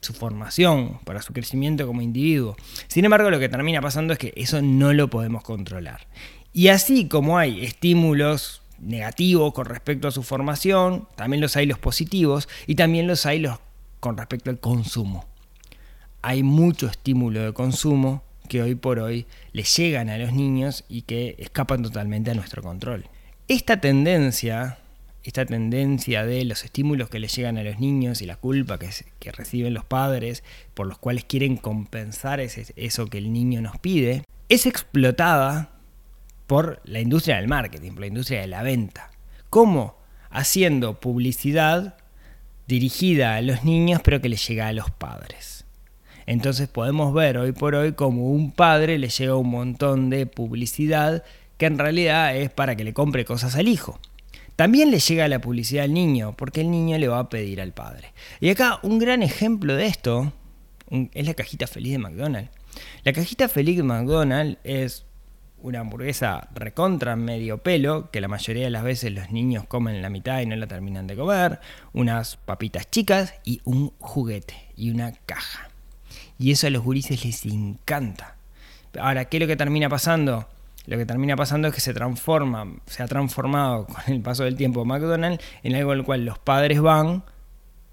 su 0.00 0.14
formación, 0.14 0.98
para 1.04 1.22
su 1.22 1.32
crecimiento 1.32 1.86
como 1.86 2.02
individuo. 2.02 2.56
Sin 2.88 3.04
embargo, 3.04 3.30
lo 3.30 3.38
que 3.38 3.48
termina 3.48 3.80
pasando 3.80 4.12
es 4.12 4.18
que 4.18 4.32
eso 4.36 4.60
no 4.60 4.92
lo 4.92 5.08
podemos 5.08 5.44
controlar. 5.44 6.08
Y 6.52 6.68
así 6.68 7.08
como 7.08 7.38
hay 7.38 7.64
estímulos 7.64 8.61
negativos 8.82 9.54
con 9.54 9.64
respecto 9.64 10.08
a 10.08 10.10
su 10.10 10.22
formación, 10.22 11.08
también 11.14 11.40
los 11.40 11.56
hay 11.56 11.66
los 11.66 11.78
positivos 11.78 12.48
y 12.66 12.74
también 12.74 13.06
los 13.06 13.24
hay 13.26 13.38
los 13.38 13.58
con 14.00 14.16
respecto 14.16 14.50
al 14.50 14.58
consumo. 14.58 15.24
Hay 16.22 16.42
mucho 16.42 16.88
estímulo 16.88 17.42
de 17.42 17.52
consumo 17.52 18.22
que 18.48 18.62
hoy 18.62 18.74
por 18.74 18.98
hoy 18.98 19.26
le 19.52 19.62
llegan 19.62 20.10
a 20.10 20.18
los 20.18 20.32
niños 20.32 20.84
y 20.88 21.02
que 21.02 21.36
escapan 21.38 21.82
totalmente 21.82 22.30
a 22.30 22.34
nuestro 22.34 22.62
control. 22.62 23.06
Esta 23.48 23.80
tendencia, 23.80 24.78
esta 25.22 25.46
tendencia 25.46 26.26
de 26.26 26.44
los 26.44 26.64
estímulos 26.64 27.08
que 27.08 27.20
le 27.20 27.28
llegan 27.28 27.58
a 27.58 27.62
los 27.62 27.78
niños 27.78 28.22
y 28.22 28.26
la 28.26 28.36
culpa 28.36 28.78
que, 28.78 28.90
que 29.18 29.32
reciben 29.32 29.74
los 29.74 29.84
padres 29.84 30.42
por 30.74 30.86
los 30.86 30.98
cuales 30.98 31.24
quieren 31.24 31.56
compensar 31.56 32.40
ese, 32.40 32.66
eso 32.76 33.06
que 33.06 33.18
el 33.18 33.32
niño 33.32 33.60
nos 33.60 33.78
pide, 33.78 34.24
es 34.48 34.66
explotada 34.66 35.70
por 36.52 36.82
la 36.84 37.00
industria 37.00 37.36
del 37.36 37.48
marketing, 37.48 37.92
por 37.92 38.00
la 38.00 38.08
industria 38.08 38.42
de 38.42 38.46
la 38.46 38.62
venta. 38.62 39.10
¿Cómo? 39.48 39.96
Haciendo 40.28 41.00
publicidad 41.00 41.96
dirigida 42.66 43.36
a 43.36 43.40
los 43.40 43.64
niños 43.64 44.02
pero 44.04 44.20
que 44.20 44.28
le 44.28 44.36
llega 44.36 44.68
a 44.68 44.74
los 44.74 44.90
padres. 44.90 45.64
Entonces 46.26 46.68
podemos 46.68 47.14
ver 47.14 47.38
hoy 47.38 47.52
por 47.52 47.74
hoy 47.74 47.92
como 47.94 48.30
un 48.30 48.52
padre 48.52 48.98
le 48.98 49.08
llega 49.08 49.34
un 49.34 49.48
montón 49.48 50.10
de 50.10 50.26
publicidad 50.26 51.24
que 51.56 51.64
en 51.64 51.78
realidad 51.78 52.36
es 52.36 52.50
para 52.50 52.76
que 52.76 52.84
le 52.84 52.92
compre 52.92 53.24
cosas 53.24 53.56
al 53.56 53.66
hijo. 53.66 53.98
También 54.54 54.90
le 54.90 54.98
llega 54.98 55.28
la 55.28 55.40
publicidad 55.40 55.84
al 55.84 55.94
niño, 55.94 56.34
porque 56.36 56.60
el 56.60 56.70
niño 56.70 56.98
le 56.98 57.08
va 57.08 57.18
a 57.18 57.30
pedir 57.30 57.62
al 57.62 57.72
padre. 57.72 58.12
Y 58.40 58.50
acá 58.50 58.78
un 58.82 58.98
gran 58.98 59.22
ejemplo 59.22 59.74
de 59.74 59.86
esto 59.86 60.34
es 60.90 61.26
la 61.26 61.32
cajita 61.32 61.66
feliz 61.66 61.92
de 61.92 61.98
McDonald's. 61.98 62.50
La 63.04 63.14
cajita 63.14 63.48
feliz 63.48 63.78
de 63.78 63.84
McDonald's 63.84 64.58
es 64.64 65.06
una 65.62 65.80
hamburguesa 65.80 66.48
recontra 66.54 67.16
medio 67.16 67.58
pelo, 67.58 68.10
que 68.10 68.20
la 68.20 68.28
mayoría 68.28 68.64
de 68.64 68.70
las 68.70 68.82
veces 68.82 69.12
los 69.12 69.30
niños 69.30 69.64
comen 69.66 70.02
la 70.02 70.10
mitad 70.10 70.40
y 70.40 70.46
no 70.46 70.56
la 70.56 70.66
terminan 70.66 71.06
de 71.06 71.16
comer, 71.16 71.60
unas 71.92 72.36
papitas 72.36 72.90
chicas 72.90 73.34
y 73.44 73.60
un 73.64 73.92
juguete 73.98 74.54
y 74.76 74.90
una 74.90 75.12
caja. 75.24 75.70
Y 76.38 76.50
eso 76.50 76.66
a 76.66 76.70
los 76.70 76.82
gurises 76.82 77.24
les 77.24 77.46
encanta. 77.46 78.36
Ahora, 78.98 79.26
¿qué 79.26 79.36
es 79.38 79.40
lo 79.40 79.46
que 79.46 79.56
termina 79.56 79.88
pasando? 79.88 80.48
Lo 80.86 80.98
que 80.98 81.06
termina 81.06 81.36
pasando 81.36 81.68
es 81.68 81.74
que 81.74 81.80
se 81.80 81.94
transforma, 81.94 82.66
se 82.86 83.02
ha 83.02 83.06
transformado 83.06 83.86
con 83.86 84.02
el 84.08 84.20
paso 84.20 84.44
del 84.44 84.56
tiempo 84.56 84.84
McDonald's 84.84 85.42
en 85.62 85.76
algo 85.76 85.92
al 85.92 86.04
cual 86.04 86.24
los 86.24 86.38
padres 86.40 86.80
van 86.80 87.22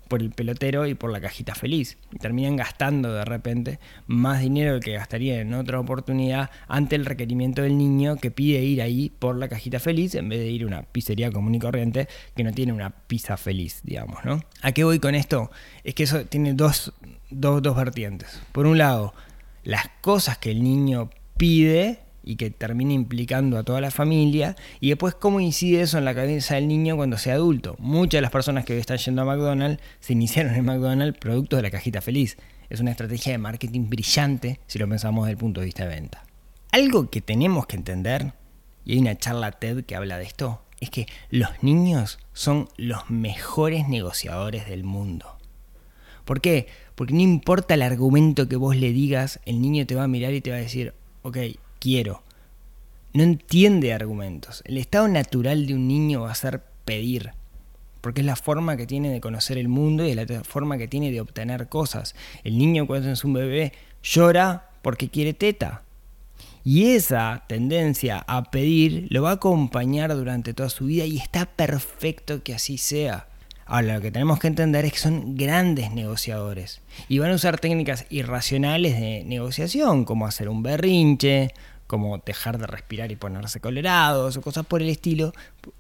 por 0.09 0.21
el 0.21 0.31
pelotero 0.31 0.85
y 0.87 0.95
por 0.95 1.11
la 1.11 1.21
cajita 1.21 1.55
feliz. 1.55 1.97
Terminan 2.19 2.57
gastando 2.57 3.13
de 3.13 3.23
repente 3.23 3.79
más 4.07 4.41
dinero 4.41 4.81
que 4.81 4.93
gastarían 4.93 5.39
en 5.39 5.53
otra 5.53 5.79
oportunidad 5.79 6.49
ante 6.67 6.97
el 6.97 7.05
requerimiento 7.05 7.61
del 7.61 7.77
niño 7.77 8.17
que 8.17 8.31
pide 8.31 8.61
ir 8.61 8.81
ahí 8.81 9.09
por 9.17 9.37
la 9.37 9.47
cajita 9.47 9.79
feliz 9.79 10.15
en 10.15 10.27
vez 10.27 10.39
de 10.39 10.47
ir 10.47 10.63
a 10.63 10.67
una 10.67 10.83
pizzería 10.83 11.31
común 11.31 11.55
y 11.55 11.59
corriente 11.59 12.09
que 12.35 12.43
no 12.43 12.51
tiene 12.51 12.73
una 12.73 12.89
pizza 12.89 13.37
feliz, 13.37 13.79
digamos, 13.83 14.25
¿no? 14.25 14.43
¿A 14.61 14.71
qué 14.73 14.83
voy 14.83 14.99
con 14.99 15.15
esto? 15.15 15.51
Es 15.85 15.93
que 15.93 16.03
eso 16.03 16.25
tiene 16.25 16.53
dos, 16.53 16.91
dos, 17.29 17.61
dos 17.61 17.77
vertientes. 17.77 18.41
Por 18.51 18.65
un 18.65 18.77
lado, 18.77 19.13
las 19.63 19.87
cosas 20.01 20.37
que 20.39 20.51
el 20.51 20.63
niño 20.63 21.11
pide 21.37 21.99
y 22.29 22.35
que 22.35 22.51
termina 22.51 22.93
implicando 22.93 23.57
a 23.57 23.63
toda 23.63 23.81
la 23.81 23.89
familia, 23.89 24.55
y 24.79 24.89
después 24.89 25.15
cómo 25.15 25.39
incide 25.39 25.81
eso 25.81 25.97
en 25.97 26.05
la 26.05 26.13
cabeza 26.13 26.53
del 26.53 26.67
niño 26.67 26.95
cuando 26.95 27.17
sea 27.17 27.33
adulto. 27.33 27.75
Muchas 27.79 28.19
de 28.19 28.21
las 28.21 28.29
personas 28.29 28.65
que 28.65 28.73
hoy 28.73 28.79
están 28.79 28.99
yendo 28.99 29.23
a 29.23 29.25
McDonald's 29.25 29.81
se 29.99 30.13
iniciaron 30.13 30.53
en 30.53 30.63
McDonald's 30.63 31.17
producto 31.17 31.55
de 31.55 31.63
la 31.63 31.71
cajita 31.71 32.01
feliz. 32.01 32.37
Es 32.69 32.81
una 32.81 32.91
estrategia 32.91 33.31
de 33.31 33.39
marketing 33.39 33.89
brillante 33.89 34.59
si 34.67 34.77
lo 34.77 34.87
pensamos 34.87 35.25
desde 35.25 35.31
el 35.31 35.37
punto 35.39 35.59
de 35.59 35.65
vista 35.65 35.87
de 35.87 35.95
venta. 35.95 36.23
Algo 36.71 37.09
que 37.09 37.19
tenemos 37.19 37.65
que 37.65 37.77
entender, 37.77 38.33
y 38.85 38.93
hay 38.93 38.99
una 38.99 39.17
charla 39.17 39.53
TED 39.53 39.83
que 39.85 39.95
habla 39.95 40.19
de 40.19 40.25
esto, 40.25 40.61
es 40.79 40.91
que 40.91 41.07
los 41.31 41.49
niños 41.63 42.19
son 42.33 42.69
los 42.77 43.09
mejores 43.09 43.87
negociadores 43.87 44.69
del 44.69 44.83
mundo. 44.83 45.39
¿Por 46.25 46.41
qué? 46.41 46.67
Porque 46.93 47.15
no 47.15 47.21
importa 47.21 47.73
el 47.73 47.81
argumento 47.81 48.47
que 48.47 48.55
vos 48.55 48.75
le 48.75 48.91
digas, 48.91 49.39
el 49.45 49.63
niño 49.63 49.87
te 49.87 49.95
va 49.95 50.03
a 50.03 50.07
mirar 50.07 50.35
y 50.35 50.41
te 50.41 50.51
va 50.51 50.57
a 50.57 50.59
decir, 50.59 50.93
ok, 51.23 51.37
quiero. 51.79 52.23
No 53.13 53.23
entiende 53.23 53.93
argumentos. 53.93 54.61
El 54.65 54.77
estado 54.77 55.07
natural 55.07 55.65
de 55.65 55.73
un 55.73 55.87
niño 55.87 56.21
va 56.21 56.31
a 56.31 56.35
ser 56.35 56.63
pedir, 56.85 57.31
porque 58.01 58.21
es 58.21 58.25
la 58.25 58.35
forma 58.35 58.77
que 58.77 58.85
tiene 58.85 59.09
de 59.09 59.21
conocer 59.21 59.57
el 59.57 59.67
mundo 59.67 60.05
y 60.05 60.11
es 60.11 60.15
la 60.15 60.43
forma 60.43 60.77
que 60.77 60.87
tiene 60.87 61.11
de 61.11 61.21
obtener 61.21 61.69
cosas. 61.69 62.15
El 62.43 62.57
niño 62.57 62.85
cuando 62.85 63.11
es 63.11 63.23
un 63.23 63.33
bebé 63.33 63.73
llora 64.03 64.69
porque 64.81 65.09
quiere 65.09 65.33
teta. 65.33 65.83
Y 66.63 66.91
esa 66.91 67.45
tendencia 67.47 68.23
a 68.27 68.43
pedir 68.51 69.07
lo 69.09 69.23
va 69.23 69.31
a 69.31 69.33
acompañar 69.33 70.13
durante 70.13 70.53
toda 70.53 70.69
su 70.69 70.85
vida 70.85 71.05
y 71.05 71.17
está 71.17 71.45
perfecto 71.45 72.43
que 72.43 72.53
así 72.53 72.77
sea. 72.77 73.27
Ahora, 73.71 73.93
lo 73.93 74.01
que 74.01 74.09
tenemos 74.09 74.39
que 74.39 74.47
entender 74.47 74.83
es 74.85 74.93
que 74.93 74.97
son 74.97 75.37
grandes 75.37 75.91
negociadores 75.91 76.81
y 77.07 77.19
van 77.19 77.29
a 77.29 77.35
usar 77.35 77.59
técnicas 77.59 78.07
irracionales 78.09 78.99
de 78.99 79.23
negociación, 79.25 80.05
como 80.05 80.25
hacer 80.25 80.49
un 80.49 80.63
berrinche, 80.63 81.53
como 81.85 82.17
dejar 82.17 82.57
de 82.57 82.65
respirar 82.65 83.11
y 83.11 83.15
ponerse 83.15 83.59
colorados 83.59 84.37
o 84.37 84.41
cosas 84.41 84.65
por 84.65 84.81
el 84.81 84.89
estilo, 84.89 85.33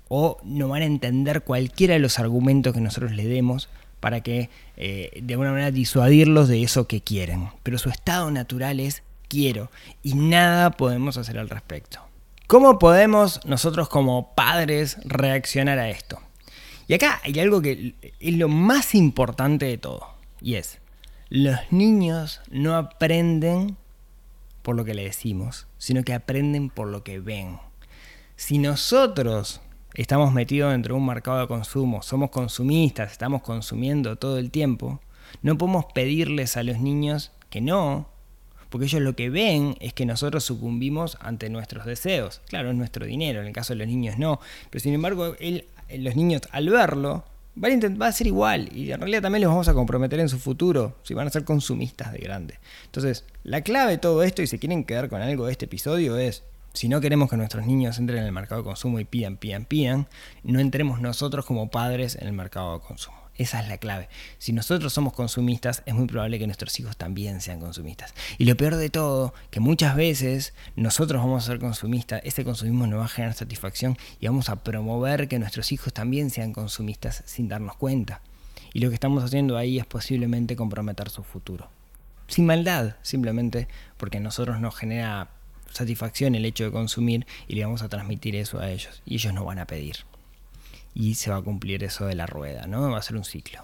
o 0.07 0.37
no 0.43 0.67
van 0.67 0.83
a 0.83 0.85
entender 0.85 1.41
cualquiera 1.41 1.95
de 1.95 1.99
los 1.99 2.19
argumentos 2.19 2.75
que 2.75 2.79
nosotros 2.79 3.11
le 3.11 3.25
demos 3.25 3.69
para 3.99 4.21
que 4.21 4.51
eh, 4.77 5.19
de 5.23 5.33
alguna 5.33 5.49
manera 5.49 5.71
disuadirlos 5.71 6.47
de 6.47 6.61
eso 6.61 6.85
que 6.85 7.01
quieren. 7.01 7.49
Pero 7.63 7.79
su 7.79 7.89
estado 7.89 8.29
natural 8.29 8.79
es 8.79 9.01
quiero 9.27 9.71
y 10.03 10.13
nada 10.13 10.69
podemos 10.69 11.17
hacer 11.17 11.39
al 11.39 11.49
respecto. 11.49 12.01
¿Cómo 12.45 12.77
podemos 12.77 13.43
nosotros 13.45 13.89
como 13.89 14.35
padres 14.35 14.97
reaccionar 15.05 15.79
a 15.79 15.89
esto? 15.89 16.19
Y 16.89 16.95
acá 16.95 17.21
hay 17.23 17.39
algo 17.39 17.61
que 17.61 17.93
es 18.19 18.33
lo 18.33 18.49
más 18.49 18.95
importante 18.95 19.67
de 19.67 19.77
todo, 19.77 20.07
y 20.41 20.55
es, 20.55 20.79
los 21.29 21.59
niños 21.69 22.41
no 22.49 22.75
aprenden 22.75 23.77
por 24.63 24.75
lo 24.75 24.85
que 24.85 24.95
le 24.95 25.03
decimos, 25.03 25.67
sino 25.77 26.03
que 26.03 26.15
aprenden 26.15 26.71
por 26.71 26.87
lo 26.87 27.03
que 27.03 27.19
ven. 27.19 27.59
Si 28.37 28.57
nosotros 28.57 29.61
estamos 29.93 30.33
metidos 30.33 30.71
dentro 30.71 30.95
de 30.95 30.99
un 30.99 31.05
mercado 31.05 31.39
de 31.41 31.47
consumo, 31.47 32.01
somos 32.01 32.31
consumistas, 32.31 33.11
estamos 33.11 33.43
consumiendo 33.43 34.15
todo 34.15 34.39
el 34.39 34.49
tiempo, 34.49 34.99
no 35.43 35.59
podemos 35.59 35.85
pedirles 35.93 36.57
a 36.57 36.63
los 36.63 36.79
niños 36.79 37.31
que 37.51 37.61
no, 37.61 38.09
porque 38.71 38.87
ellos 38.87 39.03
lo 39.03 39.15
que 39.15 39.29
ven 39.29 39.75
es 39.79 39.93
que 39.93 40.07
nosotros 40.07 40.43
sucumbimos 40.43 41.19
ante 41.21 41.51
nuestros 41.51 41.85
deseos. 41.85 42.41
Claro, 42.47 42.71
es 42.71 42.75
nuestro 42.75 43.05
dinero, 43.05 43.41
en 43.41 43.47
el 43.47 43.53
caso 43.53 43.73
de 43.73 43.77
los 43.77 43.87
niños 43.87 44.17
no, 44.17 44.39
pero 44.71 44.81
sin 44.81 44.95
embargo 44.95 45.35
él 45.39 45.65
los 45.97 46.15
niños 46.15 46.41
al 46.51 46.69
verlo 46.69 47.25
van 47.55 47.83
a, 47.83 47.89
va 47.97 48.07
a 48.07 48.11
ser 48.11 48.27
igual 48.27 48.69
y 48.73 48.91
en 48.91 48.99
realidad 48.99 49.21
también 49.21 49.43
los 49.43 49.51
vamos 49.51 49.67
a 49.67 49.73
comprometer 49.73 50.19
en 50.19 50.29
su 50.29 50.39
futuro 50.39 50.95
si 51.03 51.13
van 51.13 51.27
a 51.27 51.31
ser 51.31 51.43
consumistas 51.43 52.13
de 52.13 52.19
grande. 52.19 52.59
Entonces, 52.85 53.25
la 53.43 53.61
clave 53.61 53.91
de 53.91 53.97
todo 53.97 54.23
esto 54.23 54.41
y 54.41 54.47
si 54.47 54.59
quieren 54.59 54.83
quedar 54.83 55.09
con 55.09 55.21
algo 55.21 55.45
de 55.45 55.51
este 55.51 55.65
episodio 55.65 56.17
es, 56.17 56.43
si 56.73 56.87
no 56.87 57.01
queremos 57.01 57.29
que 57.29 57.37
nuestros 57.37 57.65
niños 57.65 57.97
entren 57.97 58.19
en 58.19 58.25
el 58.25 58.31
mercado 58.31 58.61
de 58.61 58.65
consumo 58.65 58.99
y 58.99 59.05
pidan, 59.05 59.37
pidan, 59.37 59.65
pidan, 59.65 60.07
no 60.43 60.59
entremos 60.59 61.01
nosotros 61.01 61.45
como 61.45 61.69
padres 61.69 62.15
en 62.15 62.27
el 62.27 62.33
mercado 62.33 62.73
de 62.73 62.85
consumo. 62.85 63.18
Esa 63.39 63.61
es 63.61 63.69
la 63.69 63.77
clave. 63.77 64.09
Si 64.37 64.51
nosotros 64.51 64.91
somos 64.91 65.13
consumistas, 65.13 65.81
es 65.85 65.95
muy 65.95 66.07
probable 66.07 66.37
que 66.39 66.45
nuestros 66.45 66.77
hijos 66.77 66.97
también 66.97 67.39
sean 67.39 67.61
consumistas. 67.61 68.13
Y 68.37 68.43
lo 68.43 68.57
peor 68.57 68.75
de 68.75 68.89
todo, 68.89 69.33
que 69.49 69.61
muchas 69.61 69.95
veces 69.95 70.53
nosotros 70.75 71.23
vamos 71.23 71.45
a 71.45 71.47
ser 71.47 71.59
consumistas, 71.59 72.19
ese 72.25 72.43
consumismo 72.43 72.85
nos 72.85 72.99
va 72.99 73.05
a 73.05 73.07
generar 73.07 73.33
satisfacción 73.33 73.97
y 74.19 74.27
vamos 74.27 74.49
a 74.49 74.57
promover 74.57 75.29
que 75.29 75.39
nuestros 75.39 75.71
hijos 75.71 75.93
también 75.93 76.31
sean 76.31 76.51
consumistas 76.51 77.23
sin 77.25 77.47
darnos 77.47 77.77
cuenta. 77.77 78.19
Y 78.73 78.81
lo 78.81 78.89
que 78.89 78.95
estamos 78.95 79.23
haciendo 79.23 79.55
ahí 79.55 79.79
es 79.79 79.85
posiblemente 79.85 80.57
comprometer 80.57 81.09
su 81.09 81.23
futuro. 81.23 81.69
Sin 82.27 82.45
maldad, 82.45 82.97
simplemente 83.03 83.69
porque 83.95 84.17
a 84.17 84.21
nosotros 84.21 84.59
nos 84.59 84.75
genera 84.75 85.29
satisfacción 85.71 86.35
el 86.35 86.43
hecho 86.43 86.65
de 86.65 86.71
consumir 86.71 87.25
y 87.47 87.55
le 87.55 87.63
vamos 87.63 87.83
a 87.83 87.87
transmitir 87.87 88.35
eso 88.35 88.59
a 88.59 88.69
ellos. 88.69 89.01
Y 89.05 89.15
ellos 89.15 89.33
no 89.33 89.45
van 89.45 89.59
a 89.59 89.65
pedir 89.65 90.08
y 90.99 91.15
se 91.15 91.31
va 91.31 91.37
a 91.37 91.41
cumplir 91.41 91.81
eso 91.85 92.07
de 92.07 92.13
la 92.13 92.25
rueda, 92.25 92.67
¿no? 92.67 92.91
Va 92.91 92.97
a 92.97 93.01
ser 93.01 93.15
un 93.15 93.23
ciclo. 93.23 93.63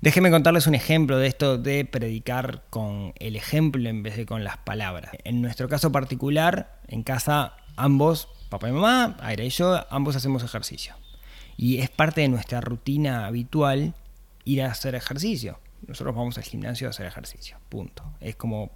Déjenme 0.00 0.30
contarles 0.30 0.68
un 0.68 0.76
ejemplo 0.76 1.18
de 1.18 1.26
esto 1.26 1.58
de 1.58 1.84
predicar 1.84 2.62
con 2.70 3.12
el 3.18 3.34
ejemplo 3.34 3.88
en 3.90 4.04
vez 4.04 4.16
de 4.16 4.24
con 4.24 4.44
las 4.44 4.58
palabras. 4.58 5.10
En 5.24 5.42
nuestro 5.42 5.68
caso 5.68 5.90
particular, 5.90 6.80
en 6.86 7.02
casa 7.02 7.56
ambos, 7.74 8.28
papá 8.50 8.68
y 8.68 8.72
mamá, 8.72 9.16
Aira 9.18 9.42
y 9.42 9.48
yo, 9.48 9.84
ambos 9.90 10.14
hacemos 10.14 10.44
ejercicio. 10.44 10.94
Y 11.56 11.78
es 11.78 11.90
parte 11.90 12.20
de 12.20 12.28
nuestra 12.28 12.60
rutina 12.60 13.26
habitual 13.26 13.94
ir 14.44 14.62
a 14.62 14.70
hacer 14.70 14.94
ejercicio. 14.94 15.58
Nosotros 15.88 16.14
vamos 16.14 16.38
al 16.38 16.44
gimnasio 16.44 16.86
a 16.86 16.90
hacer 16.90 17.06
ejercicio, 17.06 17.58
punto. 17.68 18.04
Es 18.20 18.36
como 18.36 18.70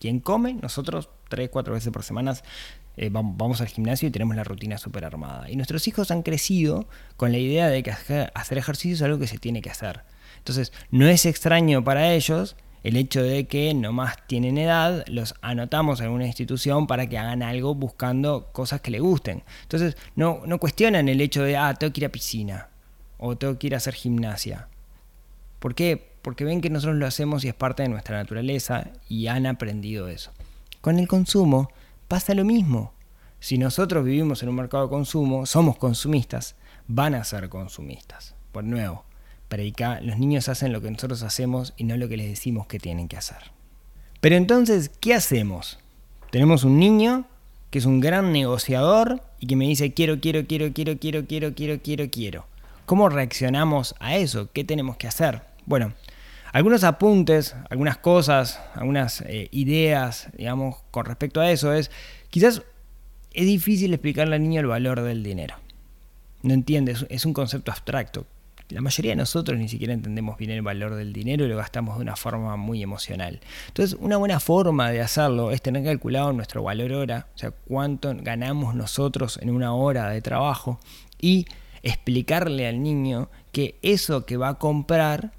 quien 0.00 0.18
come, 0.18 0.54
nosotros 0.54 1.10
tres, 1.28 1.48
cuatro 1.48 1.74
veces 1.74 1.92
por 1.92 2.02
semana 2.02 2.34
eh, 2.96 3.08
vamos 3.10 3.60
al 3.60 3.68
gimnasio 3.68 4.08
y 4.08 4.10
tenemos 4.10 4.36
la 4.36 4.44
rutina 4.44 4.78
súper 4.78 5.04
armada. 5.04 5.50
Y 5.50 5.56
nuestros 5.56 5.86
hijos 5.88 6.10
han 6.10 6.22
crecido 6.22 6.86
con 7.16 7.32
la 7.32 7.38
idea 7.38 7.68
de 7.68 7.82
que 7.82 7.90
hacer 7.90 8.58
ejercicio 8.58 8.94
es 8.94 9.02
algo 9.02 9.18
que 9.18 9.26
se 9.26 9.38
tiene 9.38 9.62
que 9.62 9.70
hacer. 9.70 10.02
Entonces, 10.38 10.72
no 10.90 11.06
es 11.06 11.24
extraño 11.24 11.84
para 11.84 12.12
ellos 12.12 12.56
el 12.82 12.96
hecho 12.96 13.22
de 13.22 13.46
que 13.46 13.74
nomás 13.74 14.16
tienen 14.26 14.58
edad, 14.58 15.04
los 15.06 15.34
anotamos 15.40 16.00
en 16.00 16.10
una 16.10 16.26
institución 16.26 16.86
para 16.86 17.06
que 17.06 17.16
hagan 17.16 17.42
algo 17.42 17.74
buscando 17.74 18.48
cosas 18.52 18.80
que 18.80 18.90
les 18.90 19.00
gusten. 19.00 19.42
Entonces, 19.62 19.96
no, 20.16 20.42
no 20.46 20.58
cuestionan 20.58 21.08
el 21.08 21.20
hecho 21.20 21.44
de, 21.44 21.56
ah, 21.56 21.74
tengo 21.74 21.92
que 21.92 22.00
ir 22.00 22.06
a 22.06 22.12
piscina 22.12 22.68
o 23.18 23.36
tengo 23.36 23.56
que 23.58 23.68
ir 23.68 23.74
a 23.74 23.76
hacer 23.76 23.94
gimnasia. 23.94 24.68
¿Por 25.60 25.76
qué? 25.76 26.12
Porque 26.22 26.44
ven 26.44 26.60
que 26.60 26.70
nosotros 26.70 26.98
lo 26.98 27.06
hacemos 27.06 27.44
y 27.44 27.48
es 27.48 27.54
parte 27.54 27.84
de 27.84 27.88
nuestra 27.88 28.16
naturaleza 28.16 28.88
y 29.08 29.28
han 29.28 29.46
aprendido 29.46 30.08
eso. 30.08 30.32
Con 30.80 30.98
el 30.98 31.06
consumo, 31.06 31.70
pasa 32.12 32.34
lo 32.34 32.44
mismo. 32.44 32.92
Si 33.40 33.56
nosotros 33.56 34.04
vivimos 34.04 34.42
en 34.42 34.50
un 34.50 34.56
mercado 34.56 34.84
de 34.84 34.90
consumo, 34.90 35.46
somos 35.46 35.78
consumistas, 35.78 36.56
van 36.86 37.14
a 37.14 37.24
ser 37.24 37.48
consumistas. 37.48 38.34
Por 38.52 38.64
nuevo, 38.64 39.06
predica, 39.48 39.98
los 40.02 40.18
niños 40.18 40.50
hacen 40.50 40.74
lo 40.74 40.82
que 40.82 40.90
nosotros 40.90 41.22
hacemos 41.22 41.72
y 41.78 41.84
no 41.84 41.96
lo 41.96 42.10
que 42.10 42.18
les 42.18 42.28
decimos 42.28 42.66
que 42.66 42.78
tienen 42.78 43.08
que 43.08 43.16
hacer. 43.16 43.38
Pero 44.20 44.36
entonces, 44.36 44.90
¿qué 45.00 45.14
hacemos? 45.14 45.78
Tenemos 46.30 46.64
un 46.64 46.78
niño 46.78 47.24
que 47.70 47.78
es 47.78 47.86
un 47.86 48.00
gran 48.00 48.30
negociador 48.30 49.22
y 49.40 49.46
que 49.46 49.56
me 49.56 49.66
dice 49.66 49.94
quiero, 49.94 50.20
quiero, 50.20 50.46
quiero, 50.46 50.74
quiero, 50.74 50.98
quiero, 50.98 51.26
quiero, 51.26 51.54
quiero, 51.54 51.80
quiero, 51.80 52.10
quiero. 52.10 52.46
¿Cómo 52.84 53.08
reaccionamos 53.08 53.94
a 54.00 54.16
eso? 54.16 54.50
¿Qué 54.52 54.64
tenemos 54.64 54.98
que 54.98 55.08
hacer? 55.08 55.40
Bueno, 55.64 55.94
algunos 56.52 56.84
apuntes, 56.84 57.56
algunas 57.70 57.98
cosas, 57.98 58.60
algunas 58.74 59.22
eh, 59.22 59.48
ideas, 59.52 60.28
digamos, 60.36 60.76
con 60.90 61.06
respecto 61.06 61.40
a 61.40 61.50
eso 61.50 61.72
es, 61.72 61.90
quizás 62.30 62.62
es 63.32 63.46
difícil 63.46 63.94
explicarle 63.94 64.36
al 64.36 64.42
niño 64.42 64.60
el 64.60 64.66
valor 64.66 65.00
del 65.00 65.22
dinero. 65.22 65.56
No 66.42 66.54
entiende, 66.54 66.94
es 67.08 67.24
un 67.24 67.32
concepto 67.32 67.70
abstracto. 67.70 68.26
La 68.68 68.80
mayoría 68.80 69.12
de 69.12 69.16
nosotros 69.16 69.58
ni 69.58 69.68
siquiera 69.68 69.92
entendemos 69.92 70.38
bien 70.38 70.50
el 70.50 70.62
valor 70.62 70.94
del 70.94 71.12
dinero 71.12 71.44
y 71.44 71.48
lo 71.48 71.56
gastamos 71.56 71.96
de 71.96 72.02
una 72.02 72.16
forma 72.16 72.56
muy 72.56 72.82
emocional. 72.82 73.40
Entonces, 73.68 73.96
una 74.00 74.16
buena 74.16 74.40
forma 74.40 74.90
de 74.90 75.00
hacerlo 75.02 75.50
es 75.50 75.60
tener 75.60 75.84
calculado 75.84 76.32
nuestro 76.32 76.62
valor 76.62 76.92
hora, 76.92 77.26
o 77.34 77.38
sea, 77.38 77.50
cuánto 77.50 78.14
ganamos 78.14 78.74
nosotros 78.74 79.38
en 79.42 79.50
una 79.50 79.74
hora 79.74 80.08
de 80.08 80.22
trabajo 80.22 80.80
y 81.20 81.46
explicarle 81.82 82.66
al 82.66 82.82
niño 82.82 83.28
que 83.52 83.78
eso 83.82 84.24
que 84.24 84.36
va 84.36 84.48
a 84.48 84.58
comprar 84.58 85.32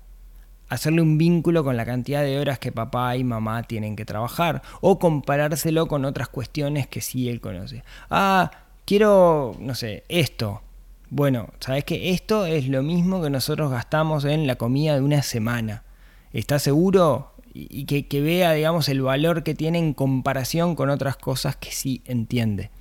hacerle 0.74 1.01
un 1.01 1.18
vínculo 1.18 1.63
con 1.63 1.77
la 1.77 1.86
cantidad 1.86 2.24
de 2.24 2.39
horas 2.39 2.60
que 2.60 2.72
papá 2.72 3.15
y 3.15 3.24
mamá 3.24 3.63
tienen 3.63 3.96
que 3.96 4.06
trabajar 4.06 4.62
o 4.82 5.00
comparárselo 5.00 5.88
con 5.88 6.06
otras 6.06 6.30
cuestiones 6.30 6.88
que 6.88 7.01
sí 7.01 7.30
él 7.30 7.42
conoce. 7.42 7.84
Ah, 8.10 8.51
quiero, 8.86 9.56
no 9.60 9.75
sé, 9.75 10.03
esto. 10.10 10.62
Bueno, 11.10 11.50
sabes 11.60 11.84
que 11.84 12.10
esto 12.12 12.46
es 12.46 12.68
lo 12.68 12.82
mismo 12.82 13.22
que 13.22 13.30
nosotros 13.30 13.70
gastamos 13.70 14.25
en 14.25 14.48
la 14.48 14.56
comida 14.56 14.96
de 14.96 15.01
una 15.01 15.22
semana. 15.22 15.84
¿Estás 16.32 16.63
seguro? 16.63 17.34
Y 17.53 17.86
que, 17.86 18.08
que 18.08 18.22
vea, 18.22 18.53
digamos, 18.53 18.89
el 18.89 19.03
valor 19.03 19.44
que 19.44 19.53
tiene 19.53 19.77
en 19.77 19.94
comparación 19.94 20.75
con 20.75 20.89
otras 20.89 21.18
cosas 21.18 21.56
que 21.56 21.72
sí 21.72 22.01
entiende. 22.06 22.72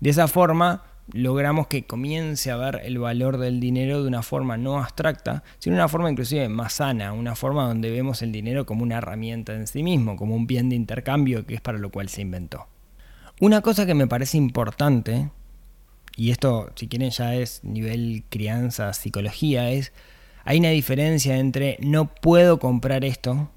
De 0.00 0.08
esa 0.08 0.26
forma, 0.26 0.84
logramos 1.12 1.66
que 1.66 1.84
comience 1.84 2.50
a 2.50 2.56
ver 2.56 2.80
el 2.84 2.98
valor 2.98 3.38
del 3.38 3.60
dinero 3.60 4.02
de 4.02 4.08
una 4.08 4.22
forma 4.22 4.56
no 4.56 4.78
abstracta, 4.78 5.42
sino 5.58 5.76
una 5.76 5.88
forma 5.88 6.10
inclusive 6.10 6.48
más 6.48 6.74
sana, 6.74 7.12
una 7.12 7.34
forma 7.34 7.66
donde 7.66 7.90
vemos 7.90 8.22
el 8.22 8.32
dinero 8.32 8.64
como 8.66 8.82
una 8.82 8.98
herramienta 8.98 9.54
en 9.54 9.66
sí 9.66 9.82
mismo, 9.82 10.16
como 10.16 10.34
un 10.34 10.46
bien 10.46 10.68
de 10.70 10.76
intercambio 10.76 11.46
que 11.46 11.54
es 11.54 11.60
para 11.60 11.78
lo 11.78 11.90
cual 11.90 12.08
se 12.08 12.22
inventó. 12.22 12.66
Una 13.40 13.60
cosa 13.60 13.84
que 13.84 13.94
me 13.94 14.06
parece 14.06 14.36
importante, 14.38 15.28
y 16.16 16.30
esto 16.30 16.70
si 16.76 16.88
quieren 16.88 17.10
ya 17.10 17.34
es 17.34 17.62
nivel 17.64 18.24
crianza, 18.30 18.92
psicología, 18.92 19.70
es, 19.70 19.92
hay 20.44 20.58
una 20.58 20.70
diferencia 20.70 21.36
entre 21.38 21.76
no 21.80 22.14
puedo 22.14 22.58
comprar 22.58 23.04
esto 23.04 23.50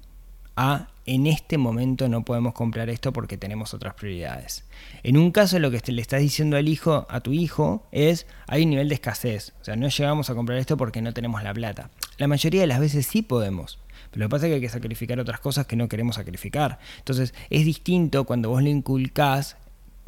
a 0.56 0.88
en 1.08 1.26
este 1.26 1.56
momento 1.56 2.06
no 2.08 2.22
podemos 2.22 2.52
comprar 2.52 2.90
esto 2.90 3.14
porque 3.14 3.38
tenemos 3.38 3.72
otras 3.72 3.94
prioridades. 3.94 4.64
En 5.02 5.16
un 5.16 5.32
caso 5.32 5.58
lo 5.58 5.70
que 5.70 5.80
le 5.90 6.02
estás 6.02 6.20
diciendo 6.20 6.58
al 6.58 6.68
hijo, 6.68 7.06
a 7.08 7.20
tu 7.20 7.32
hijo, 7.32 7.86
es 7.92 8.26
hay 8.46 8.64
un 8.64 8.70
nivel 8.70 8.90
de 8.90 8.94
escasez. 8.94 9.54
O 9.62 9.64
sea, 9.64 9.74
no 9.74 9.88
llegamos 9.88 10.28
a 10.28 10.34
comprar 10.34 10.58
esto 10.58 10.76
porque 10.76 11.00
no 11.00 11.14
tenemos 11.14 11.42
la 11.42 11.54
plata. 11.54 11.90
La 12.18 12.28
mayoría 12.28 12.60
de 12.60 12.66
las 12.66 12.78
veces 12.78 13.06
sí 13.06 13.22
podemos. 13.22 13.78
Pero 14.10 14.24
lo 14.24 14.28
que 14.28 14.30
pasa 14.30 14.46
es 14.46 14.50
que 14.50 14.54
hay 14.56 14.60
que 14.60 14.68
sacrificar 14.68 15.18
otras 15.18 15.40
cosas 15.40 15.66
que 15.66 15.76
no 15.76 15.88
queremos 15.88 16.16
sacrificar. 16.16 16.78
Entonces 16.98 17.32
es 17.48 17.64
distinto 17.64 18.24
cuando 18.24 18.50
vos 18.50 18.62
le 18.62 18.68
inculcás 18.68 19.56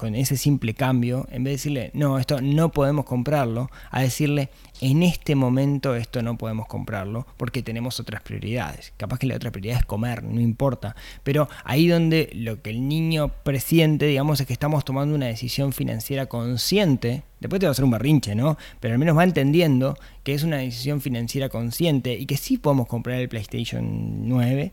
con 0.01 0.15
ese 0.15 0.39
simple 0.39 0.73
cambio, 0.73 1.29
en 1.31 1.45
vez 1.45 1.51
de 1.51 1.57
decirle, 1.57 1.91
no, 1.93 2.19
esto 2.19 2.41
no 2.41 2.73
podemos 2.73 3.05
comprarlo, 3.05 3.71
a 3.91 4.01
decirle, 4.01 4.49
en 4.81 5.03
este 5.03 5.35
momento 5.35 5.95
esto 5.95 6.23
no 6.23 6.39
podemos 6.39 6.69
comprarlo 6.69 7.27
porque 7.37 7.63
tenemos 7.63 8.01
otras 8.01 8.23
prioridades. 8.23 8.95
Capaz 8.97 9.19
que 9.19 9.27
la 9.27 9.37
otra 9.37 9.51
prioridad 9.51 9.81
es 9.81 9.85
comer, 9.85 10.23
no 10.23 10.41
importa. 10.41 10.97
Pero 11.23 11.51
ahí 11.65 11.87
donde 11.87 12.31
lo 12.33 12.63
que 12.63 12.71
el 12.71 12.89
niño 12.89 13.29
presiente, 13.43 14.07
digamos, 14.07 14.41
es 14.41 14.47
que 14.47 14.55
estamos 14.55 14.87
tomando 14.87 15.15
una 15.15 15.27
decisión 15.27 15.75
financiera 15.75 16.25
consciente. 16.25 17.25
Después 17.39 17.61
te 17.61 17.67
va 17.67 17.69
a 17.69 17.73
hacer 17.73 17.85
un 17.85 17.91
berrinche, 17.91 18.35
¿no? 18.35 18.57
Pero 18.81 18.95
al 18.95 18.99
menos 18.99 19.19
va 19.19 19.25
entendiendo 19.25 19.99
que 20.25 20.33
es 20.33 20.45
una 20.45 20.57
decisión 20.57 21.03
financiera 21.03 21.51
consciente 21.51 22.15
y 22.15 22.25
que 22.25 22.39
sí 22.39 22.57
podemos 22.57 22.87
comprar 22.87 23.21
el 23.21 23.29
PlayStation 23.29 24.27
9 24.29 24.71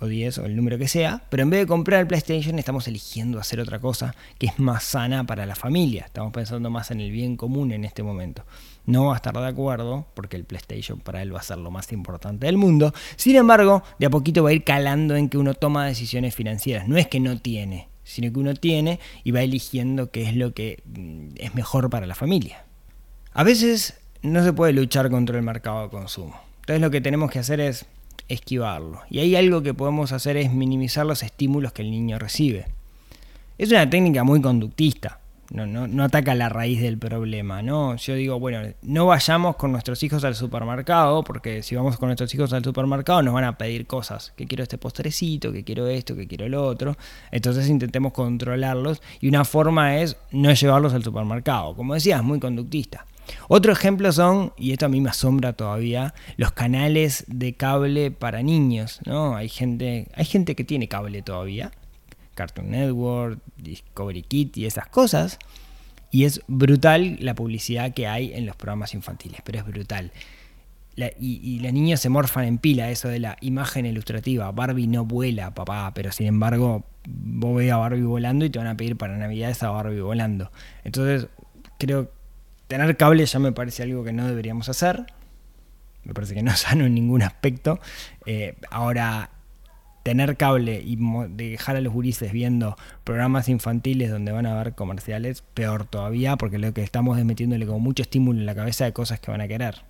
o 0.00 0.06
10 0.06 0.38
o 0.38 0.46
el 0.46 0.56
número 0.56 0.78
que 0.78 0.88
sea, 0.88 1.22
pero 1.30 1.42
en 1.42 1.50
vez 1.50 1.60
de 1.60 1.66
comprar 1.66 2.00
el 2.00 2.06
PlayStation 2.06 2.58
estamos 2.58 2.88
eligiendo 2.88 3.38
hacer 3.38 3.60
otra 3.60 3.78
cosa 3.78 4.14
que 4.38 4.46
es 4.46 4.58
más 4.58 4.84
sana 4.84 5.24
para 5.24 5.46
la 5.46 5.54
familia. 5.54 6.04
Estamos 6.06 6.32
pensando 6.32 6.70
más 6.70 6.90
en 6.90 7.00
el 7.00 7.10
bien 7.10 7.36
común 7.36 7.72
en 7.72 7.84
este 7.84 8.02
momento. 8.02 8.44
No 8.86 9.06
va 9.06 9.14
a 9.14 9.16
estar 9.16 9.34
de 9.34 9.46
acuerdo 9.46 10.06
porque 10.14 10.36
el 10.36 10.44
PlayStation 10.44 10.98
para 11.00 11.22
él 11.22 11.34
va 11.34 11.40
a 11.40 11.42
ser 11.42 11.58
lo 11.58 11.70
más 11.70 11.90
importante 11.92 12.46
del 12.46 12.56
mundo. 12.56 12.92
Sin 13.16 13.36
embargo, 13.36 13.82
de 13.98 14.06
a 14.06 14.10
poquito 14.10 14.42
va 14.42 14.50
a 14.50 14.52
ir 14.52 14.64
calando 14.64 15.16
en 15.16 15.28
que 15.28 15.38
uno 15.38 15.54
toma 15.54 15.86
decisiones 15.86 16.34
financieras. 16.34 16.88
No 16.88 16.96
es 16.96 17.06
que 17.06 17.20
no 17.20 17.38
tiene, 17.38 17.88
sino 18.02 18.32
que 18.32 18.38
uno 18.38 18.54
tiene 18.54 19.00
y 19.22 19.30
va 19.30 19.42
eligiendo 19.42 20.10
qué 20.10 20.22
es 20.28 20.36
lo 20.36 20.52
que 20.52 20.82
mm, 20.84 21.36
es 21.36 21.54
mejor 21.54 21.88
para 21.88 22.06
la 22.06 22.14
familia. 22.14 22.64
A 23.32 23.42
veces 23.42 23.98
no 24.22 24.42
se 24.44 24.52
puede 24.52 24.72
luchar 24.72 25.10
contra 25.10 25.36
el 25.36 25.42
mercado 25.42 25.84
de 25.84 25.88
consumo. 25.88 26.40
Entonces 26.60 26.80
lo 26.80 26.90
que 26.90 27.00
tenemos 27.00 27.30
que 27.30 27.38
hacer 27.38 27.60
es 27.60 27.86
esquivarlo. 28.28 29.02
Y 29.10 29.18
ahí 29.18 29.36
algo 29.36 29.62
que 29.62 29.74
podemos 29.74 30.12
hacer 30.12 30.36
es 30.36 30.52
minimizar 30.52 31.06
los 31.06 31.22
estímulos 31.22 31.72
que 31.72 31.82
el 31.82 31.90
niño 31.90 32.18
recibe. 32.18 32.66
Es 33.58 33.70
una 33.70 33.88
técnica 33.88 34.24
muy 34.24 34.40
conductista, 34.40 35.20
no, 35.50 35.66
no, 35.66 35.86
no, 35.86 36.04
ataca 36.04 36.34
la 36.34 36.48
raíz 36.48 36.80
del 36.80 36.98
problema, 36.98 37.62
¿no? 37.62 37.96
Yo 37.96 38.14
digo, 38.14 38.40
bueno, 38.40 38.72
no 38.82 39.06
vayamos 39.06 39.56
con 39.56 39.72
nuestros 39.72 40.02
hijos 40.02 40.24
al 40.24 40.34
supermercado, 40.34 41.22
porque 41.22 41.62
si 41.62 41.76
vamos 41.76 41.98
con 41.98 42.08
nuestros 42.08 42.34
hijos 42.34 42.52
al 42.52 42.64
supermercado 42.64 43.22
nos 43.22 43.34
van 43.34 43.44
a 43.44 43.58
pedir 43.58 43.86
cosas, 43.86 44.32
que 44.36 44.46
quiero 44.46 44.62
este 44.62 44.78
postrecito, 44.78 45.52
que 45.52 45.62
quiero 45.62 45.86
esto, 45.86 46.16
que 46.16 46.26
quiero 46.26 46.48
lo 46.48 46.64
otro. 46.66 46.96
Entonces 47.30 47.68
intentemos 47.68 48.12
controlarlos 48.12 49.02
y 49.20 49.28
una 49.28 49.44
forma 49.44 49.98
es 49.98 50.16
no 50.32 50.52
llevarlos 50.52 50.94
al 50.94 51.04
supermercado. 51.04 51.76
Como 51.76 51.94
decía, 51.94 52.16
es 52.16 52.22
muy 52.22 52.40
conductista. 52.40 53.06
Otro 53.48 53.72
ejemplo 53.72 54.12
son, 54.12 54.52
y 54.56 54.72
esto 54.72 54.86
a 54.86 54.88
mí 54.88 55.00
me 55.00 55.10
asombra 55.10 55.52
todavía, 55.52 56.14
los 56.36 56.52
canales 56.52 57.24
de 57.26 57.54
cable 57.54 58.10
para 58.10 58.42
niños, 58.42 59.00
¿no? 59.04 59.36
Hay 59.36 59.48
gente, 59.48 60.08
hay 60.14 60.24
gente 60.24 60.54
que 60.54 60.64
tiene 60.64 60.88
cable 60.88 61.22
todavía, 61.22 61.72
Cartoon 62.34 62.70
Network, 62.70 63.40
Discovery 63.56 64.22
Kit 64.22 64.56
y 64.56 64.66
esas 64.66 64.86
cosas, 64.88 65.38
y 66.10 66.24
es 66.24 66.42
brutal 66.46 67.16
la 67.20 67.34
publicidad 67.34 67.92
que 67.92 68.06
hay 68.06 68.32
en 68.32 68.46
los 68.46 68.56
programas 68.56 68.94
infantiles, 68.94 69.40
pero 69.44 69.58
es 69.58 69.66
brutal. 69.66 70.12
y, 71.18 71.40
y 71.42 71.58
los 71.58 71.72
niños 71.72 72.00
se 72.00 72.08
morfan 72.08 72.44
en 72.44 72.58
pila 72.58 72.90
eso 72.90 73.08
de 73.08 73.18
la 73.18 73.36
imagen 73.40 73.84
ilustrativa. 73.84 74.52
Barbie 74.52 74.86
no 74.86 75.04
vuela, 75.04 75.54
papá, 75.54 75.92
pero 75.92 76.12
sin 76.12 76.28
embargo 76.28 76.84
vos 77.06 77.56
ves 77.56 77.72
a 77.72 77.78
Barbie 77.78 78.02
volando 78.02 78.44
y 78.44 78.50
te 78.50 78.58
van 78.58 78.68
a 78.68 78.76
pedir 78.76 78.96
para 78.96 79.16
Navidad 79.16 79.50
esa 79.50 79.70
Barbie 79.70 80.00
volando. 80.00 80.52
Entonces 80.84 81.28
creo 81.78 82.12
tener 82.74 82.96
cable 82.96 83.24
ya 83.24 83.38
me 83.38 83.52
parece 83.52 83.84
algo 83.84 84.02
que 84.02 84.12
no 84.12 84.26
deberíamos 84.26 84.68
hacer. 84.68 85.06
Me 86.02 86.12
parece 86.12 86.34
que 86.34 86.42
no 86.42 86.50
es 86.50 86.58
sano 86.60 86.86
en 86.86 86.94
ningún 86.94 87.22
aspecto. 87.22 87.78
Eh, 88.26 88.56
ahora, 88.68 89.30
tener 90.02 90.36
cable 90.36 90.82
y 90.84 90.98
dejar 91.28 91.76
a 91.76 91.80
los 91.80 91.92
gurises 91.92 92.32
viendo 92.32 92.76
programas 93.04 93.48
infantiles 93.48 94.10
donde 94.10 94.32
van 94.32 94.46
a 94.46 94.54
ver 94.56 94.74
comerciales, 94.74 95.42
peor 95.54 95.84
todavía, 95.84 96.36
porque 96.36 96.58
lo 96.58 96.74
que 96.74 96.82
estamos 96.82 97.16
es 97.16 97.24
metiéndole 97.24 97.64
como 97.64 97.78
mucho 97.78 98.02
estímulo 98.02 98.40
en 98.40 98.46
la 98.46 98.56
cabeza 98.56 98.84
de 98.84 98.92
cosas 98.92 99.20
que 99.20 99.30
van 99.30 99.40
a 99.40 99.46
querer. 99.46 99.82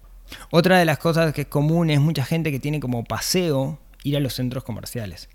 Otra 0.50 0.78
de 0.78 0.84
las 0.84 0.98
cosas 0.98 1.32
que 1.32 1.42
es 1.42 1.48
común 1.48 1.88
es 1.88 2.00
mucha 2.00 2.24
gente 2.26 2.52
que 2.52 2.60
tiene 2.60 2.80
como 2.80 3.04
paseo 3.04 3.78
ir 4.02 4.18
a 4.18 4.20
los 4.20 4.34
centros 4.34 4.62
comerciales. 4.62 5.30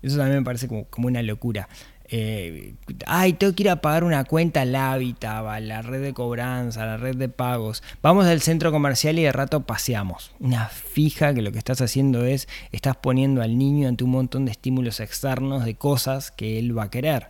Eso 0.00 0.16
también 0.16 0.38
me 0.38 0.44
parece 0.44 0.68
como, 0.68 0.84
como 0.84 1.08
una 1.08 1.22
locura 1.22 1.68
eh, 2.10 2.74
ay, 3.06 3.34
tengo 3.34 3.54
que 3.54 3.64
ir 3.64 3.70
a 3.70 3.82
pagar 3.82 4.04
una 4.04 4.24
cuenta 4.24 4.62
al 4.62 4.74
Habitat, 4.74 5.46
a 5.46 5.60
la 5.60 5.82
red 5.82 6.02
de 6.02 6.14
cobranza, 6.14 6.86
la 6.86 6.96
red 6.96 7.16
de 7.16 7.28
pagos. 7.28 7.82
Vamos 8.02 8.26
al 8.26 8.40
centro 8.40 8.72
comercial 8.72 9.18
y 9.18 9.24
de 9.24 9.32
rato 9.32 9.60
paseamos. 9.60 10.32
Una 10.40 10.66
fija 10.68 11.34
que 11.34 11.42
lo 11.42 11.52
que 11.52 11.58
estás 11.58 11.80
haciendo 11.82 12.24
es, 12.24 12.48
estás 12.72 12.96
poniendo 12.96 13.42
al 13.42 13.58
niño 13.58 13.88
ante 13.88 14.04
un 14.04 14.10
montón 14.10 14.46
de 14.46 14.52
estímulos 14.52 15.00
externos, 15.00 15.64
de 15.64 15.74
cosas 15.74 16.30
que 16.30 16.58
él 16.58 16.76
va 16.76 16.84
a 16.84 16.90
querer. 16.90 17.28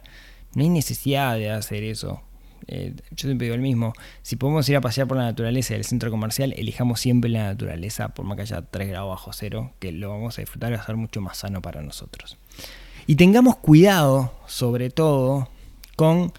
No 0.55 0.63
hay 0.63 0.71
necesidad 0.71 1.37
de 1.37 1.51
hacer 1.51 1.83
eso. 1.83 2.23
Eh, 2.71 2.95
yo 3.11 3.29
siempre 3.29 3.47
digo 3.47 3.55
el 3.55 3.63
mismo, 3.63 3.95
si 4.23 4.37
podemos 4.37 4.69
ir 4.69 4.77
a 4.77 4.81
pasear 4.83 5.09
por 5.09 5.17
la 5.17 5.25
naturaleza 5.25 5.73
del 5.73 5.85
centro 5.85 6.11
comercial, 6.11 6.53
elijamos 6.57 7.01
siempre 7.01 7.31
la 7.31 7.45
naturaleza, 7.45 8.11
por 8.11 8.27
más 8.27 8.37
que 8.37 8.43
haya 8.43 8.61
3 8.63 8.89
grados 8.89 9.09
bajo 9.09 9.33
cero, 9.33 9.73
que 9.79 9.91
lo 9.91 10.11
vamos 10.11 10.39
a 10.39 10.43
disfrutar 10.43 10.71
y 10.71 10.77
va 10.77 10.83
a 10.83 10.87
ser 10.87 10.97
mucho 10.97 11.23
más 11.23 11.39
sano 11.39 11.63
para 11.63 11.81
nosotros. 11.81 12.37
Y 13.11 13.17
tengamos 13.17 13.57
cuidado, 13.57 14.33
sobre 14.47 14.91
todo, 14.91 15.49
con, 15.97 16.31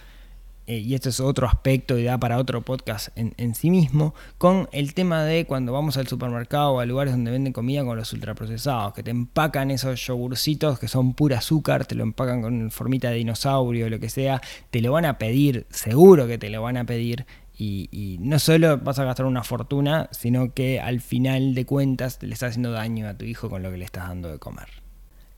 eh, 0.67 0.77
y 0.77 0.93
este 0.93 1.09
es 1.09 1.19
otro 1.19 1.47
aspecto 1.47 1.97
y 1.97 2.03
da 2.03 2.19
para 2.19 2.37
otro 2.37 2.61
podcast 2.61 3.09
en, 3.15 3.55
sí 3.55 3.71
mismo, 3.71 4.13
con 4.37 4.69
el 4.71 4.93
tema 4.93 5.23
de 5.23 5.47
cuando 5.47 5.73
vamos 5.73 5.97
al 5.97 6.05
supermercado 6.05 6.73
o 6.73 6.79
a 6.79 6.85
lugares 6.85 7.13
donde 7.13 7.31
venden 7.31 7.53
comida 7.53 7.83
con 7.83 7.97
los 7.97 8.13
ultraprocesados, 8.13 8.93
que 8.93 9.01
te 9.01 9.09
empacan 9.09 9.71
esos 9.71 9.99
yogurcitos 10.05 10.77
que 10.77 10.87
son 10.87 11.15
pura 11.15 11.39
azúcar, 11.39 11.87
te 11.87 11.95
lo 11.95 12.03
empacan 12.03 12.43
con 12.43 12.69
formita 12.69 13.09
de 13.09 13.15
dinosaurio 13.15 13.89
lo 13.89 13.99
que 13.99 14.09
sea, 14.09 14.39
te 14.69 14.83
lo 14.83 14.91
van 14.91 15.05
a 15.05 15.17
pedir, 15.17 15.65
seguro 15.71 16.27
que 16.27 16.37
te 16.37 16.51
lo 16.51 16.61
van 16.61 16.77
a 16.77 16.83
pedir, 16.83 17.25
y, 17.57 17.89
y, 17.91 18.19
no 18.19 18.37
solo 18.37 18.77
vas 18.77 18.99
a 18.99 19.05
gastar 19.05 19.25
una 19.25 19.43
fortuna, 19.43 20.07
sino 20.11 20.53
que 20.53 20.79
al 20.79 21.01
final 21.01 21.55
de 21.55 21.65
cuentas 21.65 22.19
le 22.21 22.31
estás 22.31 22.51
haciendo 22.51 22.71
daño 22.71 23.07
a 23.07 23.15
tu 23.15 23.25
hijo 23.25 23.49
con 23.49 23.63
lo 23.63 23.71
que 23.71 23.77
le 23.77 23.85
estás 23.85 24.07
dando 24.07 24.31
de 24.31 24.37
comer. 24.37 24.78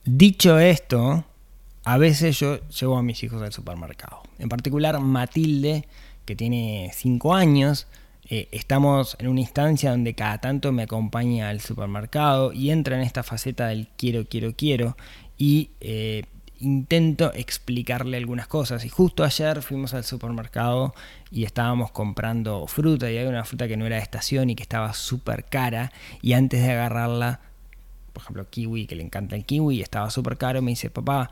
Dicho 0.03 0.57
esto, 0.57 1.25
a 1.83 1.97
veces 1.97 2.39
yo 2.39 2.59
llevo 2.69 2.97
a 2.97 3.03
mis 3.03 3.23
hijos 3.23 3.41
al 3.41 3.53
supermercado. 3.53 4.23
En 4.39 4.49
particular 4.49 4.99
Matilde, 4.99 5.87
que 6.25 6.35
tiene 6.35 6.89
5 6.93 7.35
años, 7.35 7.87
eh, 8.27 8.47
estamos 8.51 9.15
en 9.19 9.27
una 9.27 9.41
instancia 9.41 9.91
donde 9.91 10.15
cada 10.15 10.39
tanto 10.39 10.71
me 10.71 10.83
acompaña 10.83 11.49
al 11.49 11.61
supermercado 11.61 12.51
y 12.51 12.71
entra 12.71 12.95
en 12.95 13.03
esta 13.03 13.21
faceta 13.21 13.67
del 13.67 13.89
quiero, 13.95 14.25
quiero, 14.27 14.55
quiero 14.55 14.97
y 15.37 15.71
eh, 15.81 16.23
intento 16.59 17.31
explicarle 17.33 18.17
algunas 18.17 18.47
cosas. 18.47 18.85
Y 18.85 18.89
justo 18.89 19.23
ayer 19.23 19.61
fuimos 19.61 19.93
al 19.93 20.03
supermercado 20.03 20.95
y 21.29 21.43
estábamos 21.43 21.91
comprando 21.91 22.65
fruta 22.65 23.11
y 23.11 23.17
había 23.17 23.29
una 23.29 23.43
fruta 23.43 23.67
que 23.67 23.77
no 23.77 23.85
era 23.85 23.97
de 23.97 24.01
estación 24.01 24.49
y 24.49 24.55
que 24.55 24.63
estaba 24.63 24.93
súper 24.93 25.45
cara 25.45 25.91
y 26.23 26.33
antes 26.33 26.63
de 26.63 26.71
agarrarla 26.71 27.41
por 28.13 28.23
ejemplo, 28.23 28.49
kiwi, 28.49 28.87
que 28.87 28.95
le 28.95 29.03
encanta 29.03 29.35
el 29.35 29.45
kiwi, 29.45 29.81
estaba 29.81 30.09
súper 30.09 30.37
caro, 30.37 30.61
me 30.61 30.71
dice, 30.71 30.89
papá, 30.89 31.31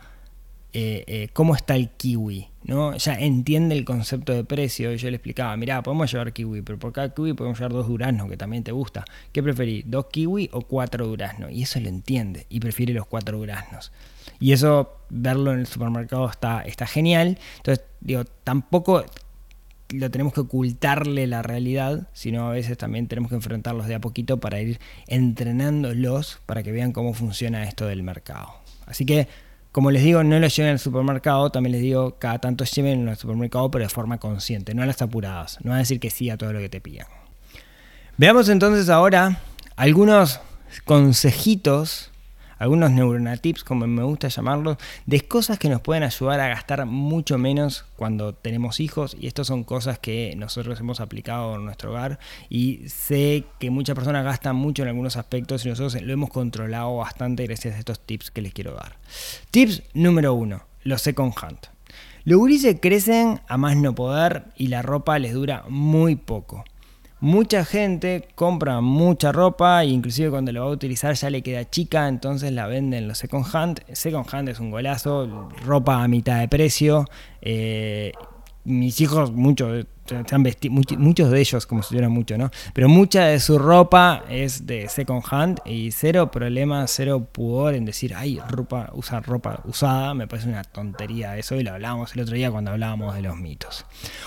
eh, 0.71 1.03
eh, 1.07 1.29
cómo 1.33 1.55
está 1.55 1.75
el 1.75 1.89
kiwi, 1.89 2.47
¿no? 2.65 2.95
Ya 2.95 3.15
entiende 3.15 3.75
el 3.75 3.85
concepto 3.85 4.33
de 4.33 4.43
precio. 4.43 4.93
Y 4.93 4.97
yo 4.97 5.09
le 5.09 5.15
explicaba, 5.15 5.57
mirá, 5.57 5.81
podemos 5.81 6.11
llevar 6.11 6.31
kiwi, 6.31 6.61
pero 6.61 6.77
por 6.77 6.93
cada 6.93 7.11
kiwi 7.13 7.33
podemos 7.33 7.57
llevar 7.57 7.73
dos 7.73 7.87
duraznos, 7.87 8.29
que 8.29 8.37
también 8.37 8.63
te 8.63 8.71
gusta. 8.71 9.03
¿Qué 9.31 9.41
preferís, 9.41 9.85
dos 9.87 10.05
kiwi 10.11 10.49
o 10.53 10.61
cuatro 10.61 11.07
duraznos? 11.07 11.51
Y 11.51 11.63
eso 11.63 11.79
lo 11.79 11.89
entiende 11.89 12.45
y 12.49 12.59
prefiere 12.59 12.93
los 12.93 13.07
cuatro 13.07 13.39
duraznos. 13.39 13.91
Y 14.39 14.51
eso, 14.51 14.99
verlo 15.09 15.53
en 15.53 15.61
el 15.61 15.67
supermercado 15.67 16.29
está, 16.29 16.61
está 16.61 16.85
genial. 16.85 17.39
Entonces, 17.57 17.83
digo, 17.99 18.25
tampoco 18.43 19.03
lo 19.89 20.11
tenemos 20.11 20.33
que 20.33 20.41
ocultarle 20.41 21.27
la 21.27 21.41
realidad, 21.41 22.07
sino 22.13 22.47
a 22.47 22.51
veces 22.51 22.77
también 22.77 23.07
tenemos 23.07 23.29
que 23.29 23.35
enfrentarlos 23.35 23.87
de 23.87 23.95
a 23.95 24.01
poquito 24.01 24.39
para 24.39 24.61
ir 24.61 24.79
entrenándolos 25.07 26.39
para 26.45 26.63
que 26.63 26.71
vean 26.71 26.91
cómo 26.91 27.13
funciona 27.13 27.63
esto 27.63 27.85
del 27.85 28.03
mercado. 28.03 28.53
Así 28.85 29.05
que, 29.05 29.27
como 29.71 29.91
les 29.91 30.03
digo, 30.03 30.23
no 30.23 30.39
lo 30.39 30.47
lleven 30.47 30.71
al 30.71 30.79
supermercado, 30.79 31.51
también 31.51 31.73
les 31.73 31.81
digo, 31.81 32.17
cada 32.19 32.39
tanto 32.39 32.65
lleven 32.65 33.07
al 33.07 33.17
supermercado, 33.17 33.69
pero 33.71 33.83
de 33.83 33.89
forma 33.89 34.19
consciente, 34.19 34.73
no 34.73 34.83
a 34.83 34.85
las 34.85 35.01
apuradas, 35.01 35.57
no 35.63 35.73
a 35.73 35.77
decir 35.77 35.99
que 35.99 36.09
sí 36.09 36.29
a 36.29 36.37
todo 36.37 36.53
lo 36.53 36.59
que 36.59 36.69
te 36.69 36.81
pidan. 36.81 37.07
Veamos 38.17 38.49
entonces 38.49 38.89
ahora 38.89 39.39
algunos 39.75 40.39
consejitos 40.85 42.11
algunos 42.59 42.91
neuronatips, 42.91 43.63
como 43.63 43.87
me 43.87 44.03
gusta 44.03 44.27
llamarlos, 44.27 44.77
de 45.05 45.21
cosas 45.21 45.57
que 45.57 45.69
nos 45.69 45.81
pueden 45.81 46.03
ayudar 46.03 46.39
a 46.41 46.49
gastar 46.49 46.85
mucho 46.85 47.37
menos 47.37 47.85
cuando 47.95 48.33
tenemos 48.33 48.79
hijos. 48.79 49.17
Y 49.19 49.27
estas 49.27 49.47
son 49.47 49.63
cosas 49.63 49.97
que 49.97 50.35
nosotros 50.37 50.79
hemos 50.79 50.99
aplicado 50.99 51.55
en 51.55 51.65
nuestro 51.65 51.91
hogar. 51.91 52.19
Y 52.49 52.87
sé 52.87 53.45
que 53.59 53.71
muchas 53.71 53.95
personas 53.95 54.23
gastan 54.23 54.55
mucho 54.55 54.83
en 54.83 54.89
algunos 54.89 55.17
aspectos 55.17 55.65
y 55.65 55.69
nosotros 55.69 56.01
lo 56.01 56.13
hemos 56.13 56.29
controlado 56.29 56.97
bastante 56.97 57.45
gracias 57.45 57.75
a 57.75 57.79
estos 57.79 57.99
tips 57.99 58.29
que 58.29 58.41
les 58.41 58.53
quiero 58.53 58.73
dar. 58.73 58.97
Tips 59.51 59.81
número 59.93 60.33
uno, 60.33 60.63
los 60.83 61.01
second 61.01 61.33
hand. 61.41 61.59
Los 62.25 62.37
gurises 62.37 62.77
crecen 62.81 63.39
a 63.47 63.57
más 63.57 63.77
no 63.77 63.95
poder 63.95 64.45
y 64.57 64.67
la 64.67 64.81
ropa 64.81 65.17
les 65.17 65.33
dura 65.33 65.63
muy 65.69 66.17
poco. 66.17 66.65
Mucha 67.21 67.65
gente 67.65 68.29
compra 68.35 68.79
mucha 68.79 69.33
ropa 69.33 69.83
inclusive 69.83 70.29
cuando 70.29 70.53
lo 70.53 70.61
va 70.61 70.67
a 70.67 70.73
utilizar 70.73 71.15
ya 71.15 71.29
le 71.29 71.41
queda 71.41 71.69
chica, 71.69 72.07
entonces 72.07 72.53
la 72.53 72.65
venden 72.67 73.09
los 73.09 73.17
second 73.17 73.45
hand. 73.53 73.81
Second 73.91 74.25
hand 74.31 74.47
es 74.47 74.59
un 74.61 74.71
golazo, 74.71 75.49
ropa 75.65 76.01
a 76.01 76.07
mitad 76.07 76.39
de 76.39 76.47
precio. 76.47 77.05
Eh, 77.41 78.13
mis 78.63 79.01
hijos, 79.01 79.33
muchos 79.33 79.85
muchos 80.97 81.31
de 81.31 81.39
ellos, 81.39 81.65
como 81.65 81.83
si 81.83 81.89
tuviera 81.89 82.09
mucho, 82.09 82.37
¿no? 82.37 82.51
Pero 82.73 82.89
mucha 82.89 83.25
de 83.25 83.39
su 83.39 83.57
ropa 83.57 84.23
es 84.29 84.65
de 84.65 84.87
second 84.89 85.23
hand 85.29 85.59
y 85.65 85.91
cero 85.91 86.31
problema, 86.31 86.85
cero 86.87 87.27
pudor 87.31 87.73
en 87.75 87.85
decir, 87.85 88.13
ay, 88.15 88.39
ropa, 88.47 88.89
usar 88.93 89.25
ropa 89.25 89.61
usada, 89.65 90.13
me 90.13 90.27
parece 90.27 90.49
una 90.49 90.63
tontería 90.63 91.37
eso 91.37 91.55
y 91.55 91.63
lo 91.63 91.73
hablábamos 91.73 92.13
el 92.15 92.21
otro 92.21 92.35
día 92.35 92.51
cuando 92.51 92.71
hablábamos 92.71 93.15
de 93.15 93.21
los 93.21 93.37
mitos. 93.37 93.85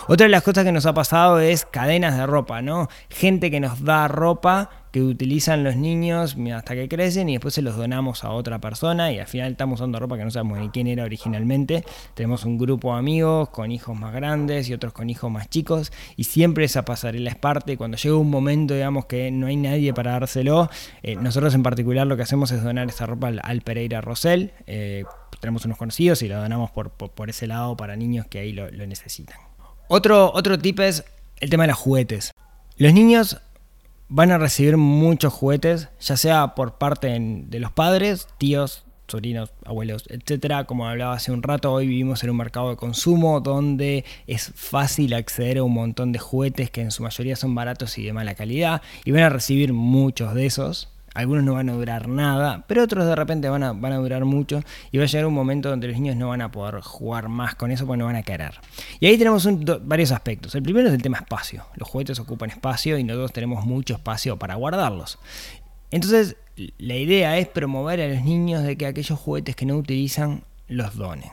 Otra 0.09 0.25
de 0.25 0.31
las 0.31 0.43
cosas 0.43 0.65
que 0.65 0.73
nos 0.73 0.87
ha 0.87 0.95
pasado 0.95 1.41
es 1.41 1.65
cadenas 1.65 2.17
de 2.17 2.27
ropa, 2.27 2.63
¿no? 2.63 2.89
Gente 3.09 3.51
que 3.51 3.61
nos 3.61 3.85
da 3.85 4.09
ropa 4.09 4.71
que 4.93 5.03
utilizan 5.03 5.65
los 5.65 5.75
niños 5.75 6.37
hasta 6.55 6.75
que 6.75 6.87
crecen 6.87 7.31
y 7.31 7.33
después 7.33 7.55
se 7.55 7.63
los 7.63 7.77
donamos 7.77 8.25
a 8.25 8.31
otra 8.31 8.61
persona 8.61 9.11
y 9.11 9.19
al 9.19 9.27
final 9.27 9.53
estamos 9.53 9.81
usando 9.81 9.99
ropa 9.99 10.19
que 10.19 10.25
no 10.25 10.31
sabemos 10.31 10.59
ni 10.59 10.69
quién 10.69 10.87
era 10.87 11.05
originalmente. 11.05 11.83
Tenemos 12.13 12.45
un 12.45 12.59
grupo 12.59 12.93
de 12.93 12.99
amigos 12.99 13.49
con 13.49 13.73
hijos 13.73 13.99
más 13.99 14.13
grandes 14.13 14.69
y 14.69 14.75
otros 14.75 14.93
con 14.93 15.09
hijos 15.09 15.31
más 15.31 15.49
chicos 15.49 15.72
y 16.17 16.25
siempre 16.25 16.65
esa 16.65 16.85
pasarela 16.85 17.31
es 17.31 17.37
parte. 17.37 17.77
Cuando 17.77 17.97
llega 17.97 18.17
un 18.17 18.31
momento, 18.31 18.75
digamos, 18.75 19.07
que 19.07 19.31
no 19.31 19.47
hay 19.47 19.57
nadie 19.57 19.93
para 19.95 20.13
dárselo, 20.13 20.71
eh, 21.03 21.17
nosotros 21.17 21.55
en 21.55 21.63
particular 21.63 22.07
lo 22.07 22.17
que 22.17 22.23
hacemos 22.23 22.51
es 22.53 22.63
donar 22.63 22.89
esa 22.89 23.07
ropa 23.07 23.29
al, 23.29 23.61
Pereira 23.63 24.01
Rosell. 24.01 24.53
Eh, 24.67 25.05
tenemos 25.41 25.65
unos 25.65 25.79
conocidos 25.79 26.23
y 26.23 26.29
lo 26.29 26.41
donamos 26.41 26.71
por, 26.71 26.91
por, 26.91 27.31
ese 27.31 27.47
lado 27.47 27.77
para 27.77 27.97
niños 27.97 28.27
que 28.27 28.39
ahí 28.41 28.53
lo, 28.53 28.71
lo 28.71 28.87
necesitan. 28.87 29.37
Otro, 29.89 30.33
otro 30.33 30.59
tip 30.59 30.81
es 30.81 31.05
el 31.41 31.51
tema 31.51 31.65
de 31.65 31.69
los 31.69 31.79
juguetes. 31.79 32.33
Los 32.77 32.93
niños 32.93 33.41
van 34.09 34.31
a 34.31 34.39
recibir 34.39 34.77
muchos 34.77 35.33
juguetes, 35.33 35.89
ya 36.01 36.17
sea 36.17 36.55
por 36.55 36.79
parte 36.79 37.17
de 37.19 37.61
los 37.61 37.73
padres, 37.73 38.29
tíos, 38.39 38.85
sobrinos, 39.13 39.51
abuelos, 39.65 40.05
etcétera. 40.09 40.65
Como 40.65 40.89
hablaba 40.89 41.15
hace 41.15 41.31
un 41.31 41.43
rato, 41.43 41.73
hoy 41.73 41.87
vivimos 41.87 42.25
en 42.25 42.31
un 42.31 42.37
mercado 42.37 42.71
de 42.71 42.77
consumo 42.77 43.41
donde 43.41 44.05
es 44.27 44.53
fácil 44.55 45.15
acceder 45.15 45.59
a 45.59 45.63
un 45.63 45.73
montón 45.73 46.13
de 46.13 46.19
juguetes 46.19 46.71
que 46.71 46.81
en 46.81 46.91
su 46.91 47.03
mayoría 47.03 47.37
son 47.37 47.55
baratos 47.55 47.97
y 47.99 48.05
de 48.05 48.13
mala 48.13 48.35
calidad 48.35 48.83
y 49.05 49.13
van 49.13 49.23
a 49.23 49.29
recibir 49.29 49.73
muchos 49.73 50.35
de 50.35 50.47
esos. 50.47 50.89
Algunos 51.15 51.45
no 51.45 51.53
van 51.53 51.69
a 51.69 51.75
durar 51.75 52.09
nada, 52.09 52.65
pero 52.67 52.83
otros 52.83 53.05
de 53.05 53.15
repente 53.15 53.47
van 53.51 53.63
a, 53.63 53.73
van 53.73 53.93
a 53.93 53.97
durar 53.97 54.25
mucho 54.25 54.63
y 54.91 54.97
va 54.97 55.05
a 55.05 55.07
llegar 55.07 55.27
un 55.27 55.35
momento 55.35 55.69
donde 55.69 55.89
los 55.89 55.97
niños 55.97 56.17
no 56.17 56.29
van 56.29 56.41
a 56.41 56.51
poder 56.51 56.81
jugar 56.81 57.29
más 57.29 57.55
con 57.55 57.71
eso 57.71 57.87
porque 57.87 57.99
no 57.99 58.07
van 58.07 58.17
a 58.17 58.23
querer. 58.23 58.55
Y 58.99 59.07
ahí 59.07 59.19
tenemos 59.19 59.47
varios 59.83 60.11
aspectos. 60.11 60.55
El 60.55 60.63
primero 60.63 60.89
es 60.89 60.95
el 60.95 61.03
tema 61.03 61.19
espacio. 61.19 61.67
Los 61.77 61.87
juguetes 61.87 62.19
ocupan 62.19 62.49
espacio 62.49 62.97
y 62.97 63.05
nosotros 63.05 63.33
tenemos 63.33 63.67
mucho 63.67 63.93
espacio 63.93 64.39
para 64.39 64.55
guardarlos. 64.55 65.19
Entonces, 65.93 66.37
la 66.79 66.97
idea 66.97 67.39
es 67.39 67.47
promover 67.47 68.01
a 68.01 68.09
los 68.09 68.23
niños 68.23 68.65
de 68.65 68.77
que 68.77 68.87
aquellos 68.87 69.19
juguetes 69.19 69.55
que 69.55 69.67
no 69.67 69.77
utilizan 69.77 70.43
los 70.67 70.97
donen. 70.97 71.31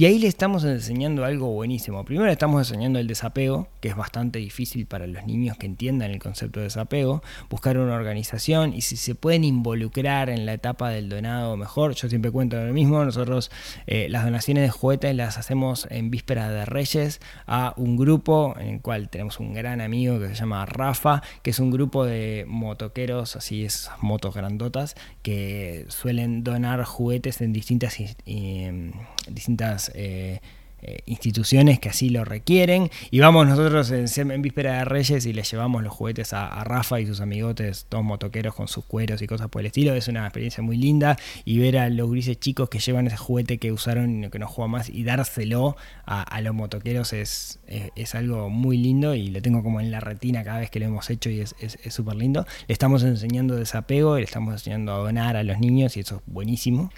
Y 0.00 0.06
ahí 0.06 0.18
le 0.18 0.28
estamos 0.28 0.64
enseñando 0.64 1.26
algo 1.26 1.48
buenísimo. 1.48 2.06
Primero 2.06 2.24
le 2.24 2.32
estamos 2.32 2.66
enseñando 2.66 2.98
el 2.98 3.06
desapego, 3.06 3.68
que 3.82 3.88
es 3.88 3.96
bastante 3.96 4.38
difícil 4.38 4.86
para 4.86 5.06
los 5.06 5.26
niños 5.26 5.58
que 5.58 5.66
entiendan 5.66 6.10
el 6.10 6.18
concepto 6.18 6.58
de 6.58 6.64
desapego. 6.64 7.22
Buscar 7.50 7.76
una 7.76 7.96
organización 7.96 8.72
y 8.72 8.80
si 8.80 8.96
se 8.96 9.14
pueden 9.14 9.44
involucrar 9.44 10.30
en 10.30 10.46
la 10.46 10.54
etapa 10.54 10.88
del 10.88 11.10
donado 11.10 11.54
mejor. 11.58 11.94
Yo 11.96 12.08
siempre 12.08 12.30
cuento 12.30 12.56
lo 12.56 12.72
mismo. 12.72 13.04
Nosotros 13.04 13.50
eh, 13.86 14.06
las 14.08 14.24
donaciones 14.24 14.62
de 14.62 14.70
juguetes 14.70 15.14
las 15.14 15.36
hacemos 15.36 15.86
en 15.90 16.10
víspera 16.10 16.48
de 16.48 16.64
Reyes 16.64 17.20
a 17.46 17.74
un 17.76 17.98
grupo 17.98 18.56
en 18.58 18.68
el 18.68 18.80
cual 18.80 19.10
tenemos 19.10 19.38
un 19.38 19.52
gran 19.52 19.82
amigo 19.82 20.18
que 20.18 20.28
se 20.28 20.34
llama 20.34 20.64
Rafa, 20.64 21.22
que 21.42 21.50
es 21.50 21.58
un 21.58 21.70
grupo 21.70 22.06
de 22.06 22.46
motoqueros, 22.48 23.36
así 23.36 23.66
es, 23.66 23.90
motos 24.00 24.34
grandotas, 24.34 24.96
que 25.20 25.84
suelen 25.88 26.42
donar 26.42 26.84
juguetes 26.84 27.42
en 27.42 27.52
distintas... 27.52 27.98
Eh, 28.24 28.92
distintas 29.30 29.89
eh, 29.94 30.40
eh, 30.82 31.00
instituciones 31.04 31.78
que 31.78 31.90
así 31.90 32.08
lo 32.08 32.24
requieren. 32.24 32.90
Y 33.10 33.20
vamos 33.20 33.46
nosotros 33.46 33.90
en, 33.90 34.40
víspera 34.40 34.78
de 34.78 34.84
Reyes 34.86 35.26
y 35.26 35.34
le 35.34 35.42
llevamos 35.42 35.82
los 35.82 35.92
juguetes 35.92 36.32
a, 36.32 36.64
Rafa 36.64 37.00
y 37.00 37.06
sus 37.06 37.20
amigotes, 37.20 37.84
todos 37.88 38.02
motoqueros 38.02 38.54
con 38.54 38.66
sus 38.66 38.86
cueros 38.86 39.20
y 39.20 39.26
cosas 39.26 39.48
por 39.48 39.60
el 39.60 39.66
estilo. 39.66 39.94
Es 39.94 40.08
una 40.08 40.24
experiencia 40.24 40.62
muy 40.62 40.78
linda. 40.78 41.18
Y 41.44 41.58
ver 41.58 41.76
a 41.76 41.90
los 41.90 42.10
grises 42.10 42.40
chicos 42.40 42.70
que 42.70 42.78
llevan 42.78 43.06
ese 43.06 43.18
juguete 43.18 43.58
que 43.58 43.72
usaron 43.72 44.24
y 44.24 44.30
que 44.30 44.38
no 44.38 44.48
juega 44.48 44.68
más 44.68 44.88
y 44.88 45.04
dárselo 45.04 45.76
a, 46.06 46.40
los 46.40 46.54
motoqueros 46.54 47.12
es, 47.12 47.60
es, 47.66 48.14
algo 48.14 48.48
muy 48.48 48.78
lindo 48.78 49.14
y 49.14 49.28
lo 49.28 49.42
tengo 49.42 49.62
como 49.62 49.80
en 49.80 49.90
la 49.90 50.00
retina 50.00 50.42
cada 50.42 50.60
vez 50.60 50.70
que 50.70 50.80
lo 50.80 50.86
hemos 50.86 51.10
hecho 51.10 51.28
y 51.28 51.40
es 51.40 51.54
súper 51.90 52.16
lindo. 52.16 52.46
Le 52.66 52.72
estamos 52.72 53.02
enseñando 53.02 53.54
desapego 53.56 54.16
le 54.16 54.24
estamos 54.24 54.54
enseñando 54.54 54.92
a 54.94 54.98
donar 54.98 55.36
a 55.36 55.42
los 55.42 55.58
niños 55.58 55.96
y 55.96 56.00
eso 56.00 56.16
es 56.16 56.22
buenísimo. 56.26 56.90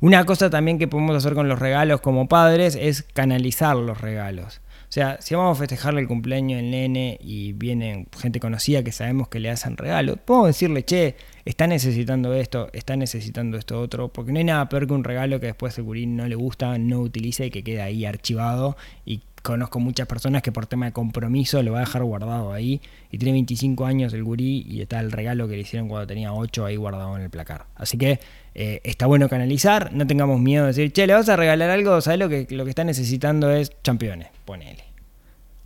Una 0.00 0.24
cosa 0.24 0.48
también 0.48 0.78
que 0.78 0.86
podemos 0.86 1.16
hacer 1.16 1.34
con 1.34 1.48
los 1.48 1.58
regalos 1.58 2.00
como 2.00 2.28
padres 2.28 2.76
es 2.80 3.02
canalizar 3.02 3.76
los 3.76 4.00
regalos. 4.00 4.60
O 4.88 4.92
sea, 4.92 5.18
si 5.20 5.34
vamos 5.34 5.58
a 5.58 5.60
festejarle 5.60 6.00
el 6.00 6.08
cumpleaños 6.08 6.62
del 6.62 6.70
nene 6.70 7.18
y 7.20 7.52
viene 7.52 8.06
gente 8.18 8.40
conocida 8.40 8.82
que 8.82 8.90
sabemos 8.90 9.28
que 9.28 9.38
le 9.38 9.50
hacen 9.50 9.76
regalo, 9.76 10.16
podemos 10.16 10.48
decirle, 10.48 10.82
che, 10.82 11.14
está 11.44 11.66
necesitando 11.66 12.32
esto, 12.32 12.70
está 12.72 12.96
necesitando 12.96 13.58
esto 13.58 13.78
otro, 13.78 14.08
porque 14.08 14.32
no 14.32 14.38
hay 14.38 14.44
nada 14.44 14.66
peor 14.70 14.86
que 14.86 14.94
un 14.94 15.04
regalo 15.04 15.40
que 15.40 15.46
después 15.46 15.76
el 15.76 15.84
gurí 15.84 16.06
no 16.06 16.26
le 16.26 16.36
gusta, 16.36 16.78
no 16.78 17.00
utiliza 17.00 17.44
y 17.44 17.50
que 17.50 17.62
queda 17.62 17.84
ahí 17.84 18.06
archivado 18.06 18.78
y 19.04 19.20
conozco 19.42 19.80
muchas 19.80 20.06
personas 20.06 20.42
que 20.42 20.52
por 20.52 20.66
tema 20.66 20.86
de 20.86 20.92
compromiso 20.92 21.62
lo 21.62 21.72
va 21.72 21.78
a 21.78 21.80
dejar 21.80 22.02
guardado 22.04 22.52
ahí 22.52 22.80
y 23.10 23.18
tiene 23.18 23.32
25 23.32 23.86
años 23.86 24.12
el 24.12 24.24
gurí 24.24 24.64
y 24.68 24.80
está 24.80 25.00
el 25.00 25.12
regalo 25.12 25.48
que 25.48 25.54
le 25.54 25.60
hicieron 25.60 25.88
cuando 25.88 26.06
tenía 26.06 26.32
8 26.32 26.66
ahí 26.66 26.76
guardado 26.76 27.16
en 27.16 27.22
el 27.22 27.30
placar. 27.30 27.66
Así 27.74 27.98
que 27.98 28.20
eh, 28.54 28.80
está 28.84 29.06
bueno 29.06 29.28
canalizar, 29.28 29.92
no 29.92 30.06
tengamos 30.06 30.40
miedo 30.40 30.64
de 30.64 30.68
decir, 30.68 30.92
che, 30.92 31.06
le 31.06 31.14
vas 31.14 31.28
a 31.28 31.36
regalar 31.36 31.70
algo, 31.70 32.00
¿sabes 32.00 32.18
lo 32.18 32.28
que, 32.28 32.46
lo 32.50 32.64
que 32.64 32.70
está 32.70 32.84
necesitando 32.84 33.50
es 33.50 33.72
championes? 33.82 34.28
Ponele. 34.44 34.84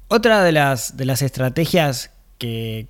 Otra 0.08 0.44
de 0.44 0.52
las, 0.52 0.96
de 0.96 1.04
las 1.06 1.22
estrategias 1.22 2.10
que, 2.38 2.86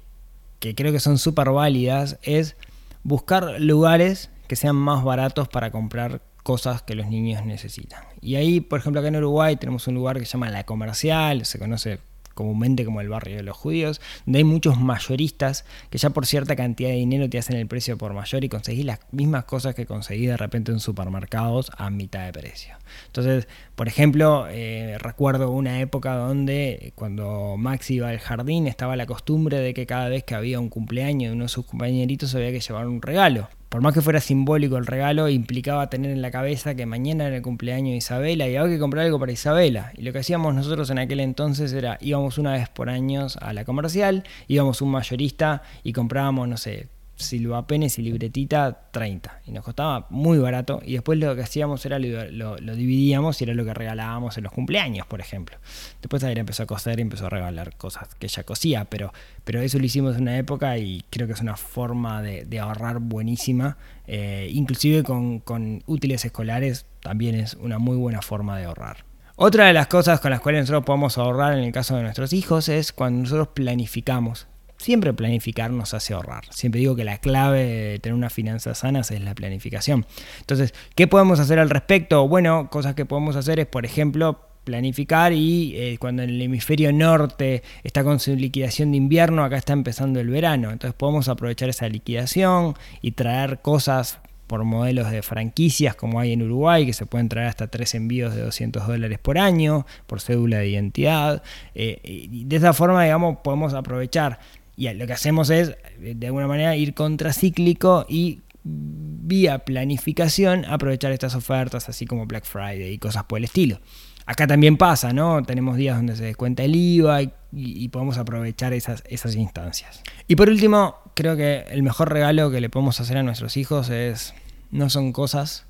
que 0.59 0.75
creo 0.75 0.93
que 0.93 1.01
son 1.01 1.19
súper 1.19 1.51
válidas 1.51 2.19
es 2.23 2.57
buscar 3.05 3.61
lugares 3.61 4.31
que 4.49 4.57
sean 4.57 4.77
más 4.77 5.05
baratos 5.05 5.49
para 5.49 5.71
comprar 5.71 6.21
cosas 6.43 6.83
que 6.83 6.95
los 6.95 7.09
niños 7.09 7.45
necesitan. 7.45 8.05
Y 8.21 8.37
ahí, 8.37 8.61
por 8.61 8.81
ejemplo, 8.81 9.01
acá 9.01 9.09
en 9.09 9.17
Uruguay 9.17 9.57
tenemos 9.57 9.87
un 9.87 9.95
lugar 9.95 10.19
que 10.19 10.27
se 10.27 10.33
llama 10.33 10.51
La 10.51 10.65
Comercial, 10.65 11.45
se 11.45 11.59
conoce 11.59 12.01
comúnmente 12.35 12.85
como 12.85 13.01
el 13.01 13.09
barrio 13.09 13.37
de 13.37 13.43
los 13.43 13.57
judíos, 13.57 14.01
donde 14.27 14.39
hay 14.39 14.45
muchos 14.45 14.79
mayoristas 14.79 15.65
que 15.91 15.99
ya 15.99 16.11
por 16.11 16.27
cierta 16.27 16.57
cantidad 16.57 16.91
de 16.91 16.97
dinero 16.97 17.29
te 17.29 17.39
hacen 17.39 17.57
el 17.57 17.67
precio 17.67 17.99
por 17.99 18.15
mayor 18.15 18.45
y 18.45 18.49
conseguís 18.49 18.85
las 18.85 19.01
mismas 19.11 19.45
cosas 19.45 19.75
que 19.75 19.87
conseguís 19.87 20.29
de 20.29 20.37
repente 20.37 20.73
en 20.73 20.81
supermercados 20.81 21.71
a 21.77 21.91
mitad 21.91 22.25
de 22.25 22.33
precio. 22.33 22.77
Entonces, 23.07 23.49
por 23.75 23.89
ejemplo, 23.89 24.47
eh, 24.49 24.97
recuerdo 24.99 25.51
una 25.51 25.81
época 25.81 26.15
donde 26.15 26.93
cuando 26.95 27.57
Max 27.59 27.91
iba 27.91 28.09
al 28.09 28.19
jardín 28.19 28.67
estaba 28.67 28.97
la 28.97 29.07
costumbre 29.07 29.59
de 29.59 29.75
que 29.75 29.87
cada 29.87 30.09
vez 30.09 30.25
que 30.25 30.35
había 30.35 30.61
un 30.61 30.69
cumpleaños 30.69 31.31
de 31.31 31.37
uno 31.37 31.45
de 31.45 31.49
sus 31.49 31.67
compañeritos 31.67 32.35
había 32.35 32.51
que 32.51 32.61
llevar 32.61 32.87
un 32.87 33.03
regalo 33.03 33.49
por 33.73 33.81
más 33.81 33.95
que 33.95 34.03
fuera 34.03 34.21
simbólico 34.21 34.77
el 34.77 34.85
regalo, 34.85 35.31
implicaba 35.31 35.89
tener 35.89 36.11
en 36.11 36.21
la 36.21 36.31
cabeza 36.31 36.75
que 36.75 36.85
mañana 36.85 37.29
era 37.29 37.37
el 37.37 37.43
cumpleaños 37.43 37.93
de 37.93 37.97
Isabela 37.97 38.47
y 38.47 38.55
había 38.55 38.75
que 38.75 38.79
comprar 38.79 39.07
algo 39.07 39.19
para 39.19 39.33
Isabela. 39.33 39.93
Y 39.97 40.03
lo 40.03 40.13
que 40.13 40.19
hacíamos 40.19 40.55
nosotros 40.55 40.91
en 40.91 40.99
aquel 40.99 41.21
entonces 41.21 41.73
era 41.73 41.97
íbamos 42.03 42.37
una 42.37 42.53
vez 42.53 42.69
por 42.69 42.91
año 42.91 43.29
a 43.41 43.53
la 43.55 43.65
comercial, 43.65 44.25
íbamos 44.47 44.83
un 44.83 44.91
mayorista 44.91 45.63
y 45.83 45.95
comprábamos, 45.95 46.49
no 46.49 46.59
sé, 46.59 46.91
silvapenes 47.17 47.99
y 47.99 48.03
libretita 48.03 48.89
30 48.91 49.43
y 49.47 49.53
nos 49.53 49.65
costaba 49.65 50.07
muy 50.11 50.39
barato. 50.39 50.81
Y 50.85 50.95
después 50.95 51.19
lo 51.19 51.35
que 51.37 51.43
hacíamos 51.43 51.85
era 51.87 51.99
lo, 51.99 52.57
dividíamos 52.57 53.41
y 53.41 53.45
era 53.45 53.55
lo 53.55 53.65
que 53.65 53.75
regalábamos 53.75 54.37
en 54.39 54.45
los 54.45 54.53
cumpleaños 54.53 55.07
por 55.07 55.21
ejemplo. 55.21 55.57
Después 56.01 56.25
ahí 56.25 56.35
empezó 56.37 56.65
a 56.65 56.67
coser 56.67 56.99
y 56.99 57.03
empezó 57.03 57.27
a 57.27 57.31
regalar 57.31 57.77
cosas 57.77 58.09
que 58.17 58.27
ella 58.27 58.45
cosía 58.45 58.85
pero, 58.85 59.13
pero 59.45 59.61
eso 59.61 59.79
lo 59.79 59.85
hicimos 59.85 60.17
en 60.17 60.23
una 60.23 60.39
época 60.39 60.79
y 60.79 61.05
creo 61.11 61.27
que 61.27 61.35
es 61.35 61.41
una 61.41 61.57
forma 61.57 62.23
de, 62.23 62.61
ahorrar 62.63 63.01
buenísima. 63.01 63.77
Eh, 64.07 64.51
inclusive 64.53 65.03
con, 65.03 65.41
con 65.41 65.83
útiles 65.87 66.25
escolares 66.25 66.87
también 67.01 67.35
es 67.35 67.55
una 67.55 67.79
muy 67.79 67.97
buena 67.97 68.23
forma 68.23 68.59
de 68.59 68.67
ahorrar. 68.67 69.05
Otra 69.37 69.67
de 69.67 69.73
las 69.73 69.87
cosas 69.87 70.21
con 70.21 70.31
las 70.31 70.41
cuales 70.41 70.63
nosotros 70.63 70.85
podemos 70.85 71.19
ahorrar 71.19 71.55
en 71.55 71.65
el 71.65 71.73
caso 71.73 71.97
de 71.97 72.03
nuestros 72.03 72.33
hijos 72.33 72.69
es 72.69 72.93
cuando 72.93 73.23
nosotros 73.23 73.49
planificamos 73.49 74.47
siempre 74.83 75.13
planificar 75.13 75.71
nos 75.71 75.95
hace 75.95 76.15
ahorrar. 76.15 76.45
Siempre 76.51 76.81
digo 76.81 76.97
que 76.97 77.05
la 77.05 77.19
clave 77.19 77.65
de 77.65 77.99
tener 77.99 78.15
unas 78.15 78.33
finanzas 78.33 78.79
sanas 78.79 79.11
es 79.11 79.21
la 79.21 79.35
planificación. 79.35 80.07
Entonces, 80.41 80.75
¿qué 80.95 81.07
podemos 81.07 81.41
hacer 81.41 81.59
al 81.59 81.71
respecto? 81.71 82.29
Bueno, 82.29 82.69
cosas 82.71 82.95
que 82.95 83.07
podemos 83.07 83.37
hacer 83.37 83.61
es, 83.61 83.67
por 83.67 83.85
ejemplo, 83.87 84.41
planificar 84.65 85.33
y 85.33 85.75
eh, 85.77 85.97
cuando 85.99 86.23
en 86.23 86.31
el 86.31 86.43
hemisferio 86.43 86.93
norte 86.93 87.63
está 87.83 88.05
con 88.05 88.21
su 88.21 88.35
liquidación 88.37 88.93
de 88.93 88.97
invierno, 88.97 89.45
acá 89.45 89.57
está 89.57 89.73
empezando 89.73 90.21
el 90.21 90.29
verano. 90.29 90.71
Entonces 90.71 90.95
podemos 90.95 91.29
aprovechar 91.29 91.69
esa 91.69 91.89
liquidación 91.89 92.75
y 93.01 93.13
traer 93.13 93.61
cosas 93.61 94.19
por 94.47 94.65
modelos 94.65 95.11
de 95.11 95.23
franquicias 95.23 95.95
como 95.95 96.21
hay 96.21 96.33
en 96.33 96.43
Uruguay, 96.43 96.85
que 96.85 96.93
se 96.93 97.07
pueden 97.07 97.29
traer 97.29 97.49
hasta 97.49 97.69
tres 97.69 97.95
envíos 97.95 98.35
de 98.35 98.43
200 98.43 98.87
dólares 98.87 99.19
por 99.19 99.39
año, 99.39 99.87
por 100.07 100.21
cédula 100.21 100.59
de 100.59 100.69
identidad. 100.69 101.43
Eh, 101.75 102.29
de 102.31 102.57
esa 102.57 102.75
forma, 102.75 103.03
digamos, 103.03 103.39
podemos 103.43 103.73
aprovechar 103.73 104.39
y 104.83 104.95
lo 104.95 105.07
que 105.07 105.13
hacemos 105.13 105.49
es, 105.51 105.77
de 106.01 106.27
alguna 106.27 106.49
manera, 106.49 106.75
ir 106.75 106.93
contracíclico 106.93 108.05
y 108.09 108.41
vía 108.65 109.61
planificación 109.61 110.65
aprovechar 110.65 111.13
estas 111.13 111.37
ofertas, 111.37 111.89
así 111.89 112.05
como 112.05 112.27
Black 112.27 112.45
Friday 112.45 112.93
y 112.93 112.99
cosas 112.99 113.23
por 113.23 113.39
el 113.39 113.45
estilo. 113.45 113.79
Acá 114.27 114.49
también 114.49 114.77
pasa, 114.77 115.13
¿no? 115.13 115.45
Tenemos 115.45 115.77
días 115.77 115.97
donde 115.97 116.17
se 116.17 116.25
descuenta 116.25 116.65
el 116.65 116.75
IVA 116.75 117.23
y, 117.53 117.89
podemos 117.91 118.19
aprovechar 118.19 118.73
esas, 118.73 119.05
esas 119.07 119.37
instancias. 119.37 120.03
Y 120.27 120.35
por 120.35 120.49
último, 120.49 120.97
creo 121.15 121.37
que 121.37 121.65
el 121.71 121.85
mejor 121.85 122.13
regalo 122.13 122.51
que 122.51 122.61
le 122.61 122.69
podemos 122.69 123.01
hacer 123.01 123.19
a 123.19 123.23
nuestros 123.23 123.57
hijos 123.57 123.89
es, 123.89 124.35
no 124.73 124.91
son 124.91 125.13
cosas, 125.13 125.65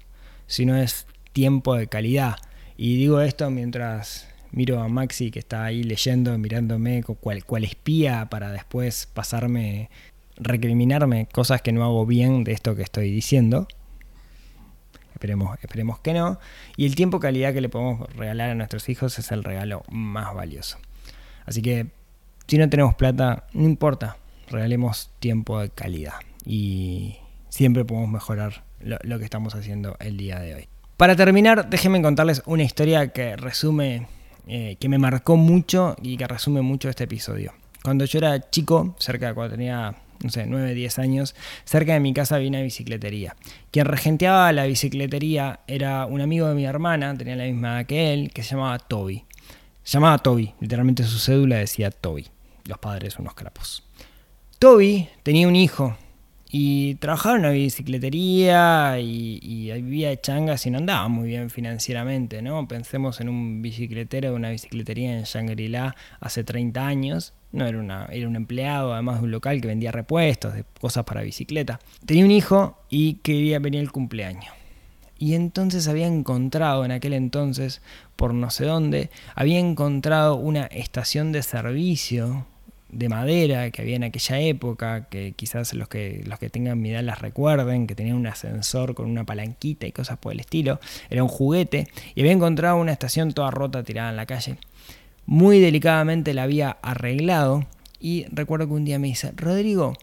sino 0.47 0.75
es 0.77 1.07
tiempo 1.35 1.75
de 1.75 1.87
calidad. 1.87 2.37
Y 2.79 2.97
digo 2.97 3.21
esto 3.21 3.51
mientras 3.51 4.32
miro 4.53 4.81
a 4.81 4.89
Maxi 4.89 5.31
que 5.31 5.39
está 5.39 5.65
ahí 5.65 5.83
leyendo, 5.83 6.37
mirándome 6.39 7.03
cual, 7.03 7.45
cual 7.45 7.65
espía 7.65 8.29
para 8.31 8.53
después 8.53 9.09
pasarme, 9.13 9.91
recriminarme 10.37 11.27
cosas 11.27 11.63
que 11.63 11.73
no 11.73 11.83
hago 11.83 12.07
bien 12.07 12.45
de 12.45 12.53
esto 12.53 12.77
que 12.77 12.83
estoy 12.83 13.11
diciendo. 13.11 13.67
Esperemos, 15.15 15.59
esperemos 15.63 15.99
que 16.01 16.13
no. 16.13 16.39
Y 16.77 16.87
el 16.87 16.95
tiempo 16.95 17.21
calidad 17.21 17.53
que 17.53 17.61
le 17.61 17.69
podemos 17.69 18.09
regalar 18.15 18.51
a 18.51 18.55
nuestros 18.55 18.89
hijos 18.89 19.19
es 19.19 19.31
el 19.33 19.45
regalo 19.45 19.85
más 19.91 20.35
valioso. 20.35 20.79
Así 21.47 21.63
que 21.63 21.89
si 22.47 22.59
no 22.59 22.69
tenemos 22.69 22.95
plata, 22.95 23.47
no 23.53 23.65
importa, 23.65 24.17
regalemos 24.49 25.11
tiempo 25.21 25.61
de 25.61 25.71
calidad. 25.71 26.15
Y 26.45 27.17
siempre 27.49 27.85
podemos 27.85 28.11
mejorar 28.11 28.65
lo, 28.81 28.99
lo 29.03 29.19
que 29.19 29.25
estamos 29.25 29.55
haciendo 29.55 29.97
el 30.01 30.17
día 30.17 30.41
de 30.41 30.55
hoy. 30.55 30.69
Para 30.97 31.17
terminar, 31.17 31.71
déjenme 31.71 32.03
contarles 32.03 32.43
una 32.45 32.65
historia 32.65 33.09
que 33.09 33.37
resume 33.37 34.09
eh, 34.47 34.77
que 34.81 34.89
me 34.89 34.99
marcó 34.99 35.37
mucho 35.37 35.97
y 36.03 36.17
que 36.17 36.27
resume 36.27 36.63
mucho 36.63 36.89
este 36.89 37.05
episodio. 37.05 37.53
Cuando 37.83 38.05
yo 38.05 38.19
era 38.19 38.51
chico, 38.51 38.95
cerca 38.99 39.29
de 39.29 39.35
cuando 39.35 39.57
tenía, 39.57 39.95
no 40.23 40.31
sé, 40.31 40.47
9, 40.47 40.75
10 40.75 40.99
años, 40.99 41.35
cerca 41.65 41.95
de 41.95 42.01
mi 42.01 42.13
casa 42.15 42.37
había 42.37 42.49
una 42.49 42.63
bicicletería. 42.63 43.37
Quien 43.71 43.87
regenteaba 43.87 44.53
la 44.53 44.67
bicicletería 44.67 45.61
era 45.67 46.07
un 46.07 46.21
amigo 46.21 46.49
de 46.49 46.55
mi 46.55 46.65
hermana, 46.65 47.17
tenía 47.17 47.37
la 47.37 47.45
misma 47.45 47.79
edad 47.79 47.87
que 47.87 48.13
él, 48.13 48.31
que 48.33 48.43
se 48.43 48.51
llamaba 48.55 48.79
Toby. 48.79 49.25
Se 49.83 49.95
llamaba 49.95 50.19
Toby, 50.19 50.55
literalmente 50.61 51.03
su 51.05 51.19
cédula 51.19 51.57
decía 51.57 51.91
Toby. 51.91 52.27
Los 52.65 52.79
padres 52.79 53.19
unos 53.19 53.35
crapos. 53.35 53.83
Toby 54.61 55.09
tenía 55.25 55.49
un 55.49 55.57
hijo 55.57 55.97
y 56.55 56.97
trabajaba 56.97 57.37
en 57.37 57.41
una 57.41 57.51
bicicletería 57.51 59.01
y, 59.01 59.41
y 59.43 59.73
vivía 59.81 60.21
changas 60.21 60.67
y 60.67 60.71
no 60.71 60.79
andaba 60.79 61.09
muy 61.09 61.29
bien 61.29 61.49
financieramente, 61.49 62.43
¿no? 62.43 62.69
Pensemos 62.69 63.23
en 63.23 63.31
un 63.31 63.63
bicicletero 63.63 64.29
de 64.29 64.37
una 64.37 64.51
bicicletería 64.51 65.17
en 65.17 65.25
Shangri-La 65.25 65.97
hace 66.21 66.45
30 66.45 66.87
años. 66.87 67.33
No 67.53 67.67
era, 67.67 67.79
una, 67.79 68.05
era 68.13 68.29
un 68.29 68.37
empleado, 68.37 68.93
además 68.93 69.21
de 69.21 69.25
un 69.25 69.31
local 69.31 69.63
que 69.63 69.69
vendía 69.69 69.93
repuestos, 69.93 70.53
de 70.53 70.65
cosas 70.79 71.05
para 71.05 71.23
bicicleta. 71.23 71.81
Tenía 72.05 72.27
un 72.27 72.31
hijo 72.31 72.79
y 72.91 73.15
quería 73.15 73.59
venir 73.59 73.81
el 73.81 73.91
cumpleaños. 73.91 74.53
Y 75.19 75.35
entonces 75.35 75.89
había 75.89 76.07
encontrado 76.07 76.85
en 76.85 76.91
aquel 76.91 77.15
entonces, 77.15 77.81
por 78.15 78.35
no 78.35 78.51
sé 78.51 78.67
dónde, 78.67 79.09
había 79.35 79.59
encontrado 79.59 80.37
una 80.37 80.67
estación 80.67 81.33
de 81.33 81.43
servicio 81.43 82.47
de 82.93 83.09
madera 83.09 83.71
que 83.71 83.83
había 83.83 83.97
en 83.97 84.05
aquella 84.05 84.39
época, 84.41 85.09
que 85.09 85.33
quizás 85.33 85.75
los 85.75 85.89
que, 85.89 86.23
los 86.27 86.39
que 86.39 86.51
tengan 86.51 86.81
mi 86.81 86.91
edad 86.91 87.03
las 87.03 87.21
recuerden, 87.21 87.87
que 87.87 87.95
tenía 87.95 88.15
un 88.15 88.27
ascensor 88.27 88.95
con 88.95 89.11
una 89.11 89.25
palanquita 89.25 89.87
y 89.87 89.93
cosas 89.93 90.19
por 90.19 90.33
el 90.33 90.41
estilo. 90.41 90.79
Era 91.11 91.23
un 91.23 91.29
juguete 91.29 91.89
y 92.15 92.21
había 92.21 92.33
encontrado 92.33 92.77
una 92.77 92.93
estación 92.93 93.33
toda 93.33 93.51
rota 93.51 93.83
tirada 93.83 94.11
en 94.11 94.17
la 94.17 94.27
calle. 94.27 94.59
Muy 95.27 95.61
delicadamente 95.61 96.35
la 96.35 96.45
había 96.45 96.77
arreglado 96.83 97.67
y 97.99 98.27
recuerdo 98.31 98.67
que 98.67 98.75
un 98.75 98.85
día 98.85 98.99
me 98.99 99.09
dice, 99.09 99.33
Rodrigo, 99.37 99.95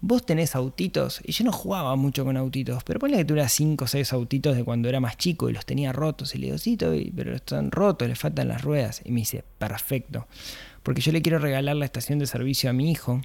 vos 0.00 0.26
tenés 0.26 0.54
autitos, 0.56 1.20
y 1.24 1.32
yo 1.32 1.44
no 1.44 1.52
jugaba 1.52 1.94
mucho 1.96 2.24
con 2.24 2.36
autitos, 2.36 2.82
pero 2.84 2.98
ponle 2.98 3.16
que 3.16 3.24
tuviera 3.24 3.48
5 3.48 3.84
o 3.84 3.88
6 3.88 4.12
autitos 4.12 4.56
de 4.56 4.64
cuando 4.64 4.88
era 4.88 5.00
más 5.00 5.16
chico 5.16 5.48
y 5.48 5.52
los 5.52 5.64
tenía 5.64 5.92
rotos, 5.92 6.34
y 6.34 6.38
le 6.38 6.46
digo, 6.46 6.58
sí, 6.58 6.76
pero 7.16 7.34
están 7.34 7.70
rotos, 7.70 8.08
le 8.08 8.16
faltan 8.16 8.48
las 8.48 8.62
ruedas, 8.62 9.00
y 9.04 9.12
me 9.12 9.20
dice, 9.20 9.44
perfecto, 9.58 10.26
porque 10.82 11.00
yo 11.00 11.12
le 11.12 11.22
quiero 11.22 11.38
regalar 11.38 11.76
la 11.76 11.84
estación 11.84 12.18
de 12.18 12.26
servicio 12.26 12.70
a 12.70 12.72
mi 12.72 12.90
hijo. 12.90 13.20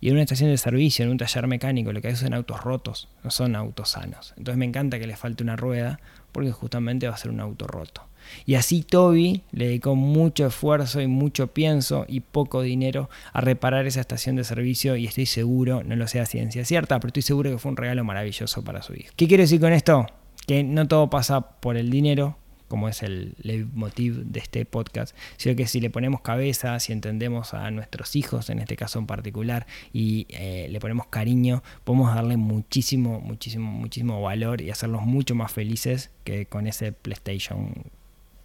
Y 0.00 0.08
en 0.08 0.14
una 0.14 0.22
estación 0.22 0.50
de 0.50 0.58
servicio, 0.58 1.04
en 1.04 1.10
un 1.12 1.18
taller 1.18 1.46
mecánico, 1.46 1.92
lo 1.92 2.02
que 2.02 2.08
hay 2.08 2.16
son 2.16 2.34
autos 2.34 2.62
rotos, 2.62 3.08
no 3.22 3.30
son 3.30 3.56
autos 3.56 3.90
sanos. 3.90 4.34
Entonces 4.36 4.58
me 4.58 4.66
encanta 4.66 4.98
que 4.98 5.06
le 5.06 5.16
falte 5.16 5.42
una 5.42 5.56
rueda, 5.56 5.98
porque 6.30 6.50
justamente 6.50 7.08
va 7.08 7.14
a 7.14 7.16
ser 7.16 7.30
un 7.30 7.40
auto 7.40 7.66
roto. 7.66 8.02
Y 8.46 8.56
así 8.56 8.82
Toby 8.82 9.42
le 9.52 9.66
dedicó 9.66 9.94
mucho 9.94 10.46
esfuerzo 10.46 11.00
y 11.00 11.06
mucho 11.06 11.48
pienso 11.48 12.04
y 12.08 12.20
poco 12.20 12.62
dinero 12.62 13.08
a 13.32 13.40
reparar 13.40 13.86
esa 13.86 14.00
estación 14.00 14.36
de 14.36 14.44
servicio 14.44 14.96
y 14.96 15.06
estoy 15.06 15.26
seguro, 15.26 15.82
no 15.84 15.96
lo 15.96 16.06
sé 16.08 16.20
a 16.20 16.26
ciencia 16.26 16.64
cierta, 16.64 16.98
pero 17.00 17.08
estoy 17.08 17.22
seguro 17.22 17.50
que 17.50 17.58
fue 17.58 17.70
un 17.70 17.76
regalo 17.76 18.04
maravilloso 18.04 18.64
para 18.64 18.82
su 18.82 18.94
hijo. 18.94 19.12
¿Qué 19.16 19.28
quiero 19.28 19.42
decir 19.42 19.60
con 19.60 19.72
esto? 19.72 20.06
Que 20.46 20.62
no 20.62 20.88
todo 20.88 21.08
pasa 21.08 21.40
por 21.40 21.76
el 21.76 21.90
dinero, 21.90 22.36
como 22.68 22.88
es 22.88 23.02
el 23.02 23.34
leitmotiv 23.38 24.24
de 24.24 24.40
este 24.40 24.64
podcast, 24.64 25.16
sino 25.36 25.54
que 25.56 25.66
si 25.66 25.80
le 25.80 25.90
ponemos 25.90 26.20
cabeza, 26.20 26.78
si 26.80 26.92
entendemos 26.92 27.54
a 27.54 27.70
nuestros 27.70 28.16
hijos, 28.16 28.50
en 28.50 28.58
este 28.58 28.76
caso 28.76 28.98
en 28.98 29.06
particular, 29.06 29.66
y 29.92 30.26
eh, 30.30 30.68
le 30.70 30.80
ponemos 30.80 31.06
cariño, 31.06 31.62
podemos 31.84 32.14
darle 32.14 32.36
muchísimo, 32.36 33.20
muchísimo, 33.20 33.70
muchísimo 33.70 34.22
valor 34.22 34.60
y 34.60 34.70
hacerlos 34.70 35.02
mucho 35.02 35.34
más 35.34 35.52
felices 35.52 36.10
que 36.24 36.46
con 36.46 36.66
ese 36.66 36.92
PlayStation 36.92 37.72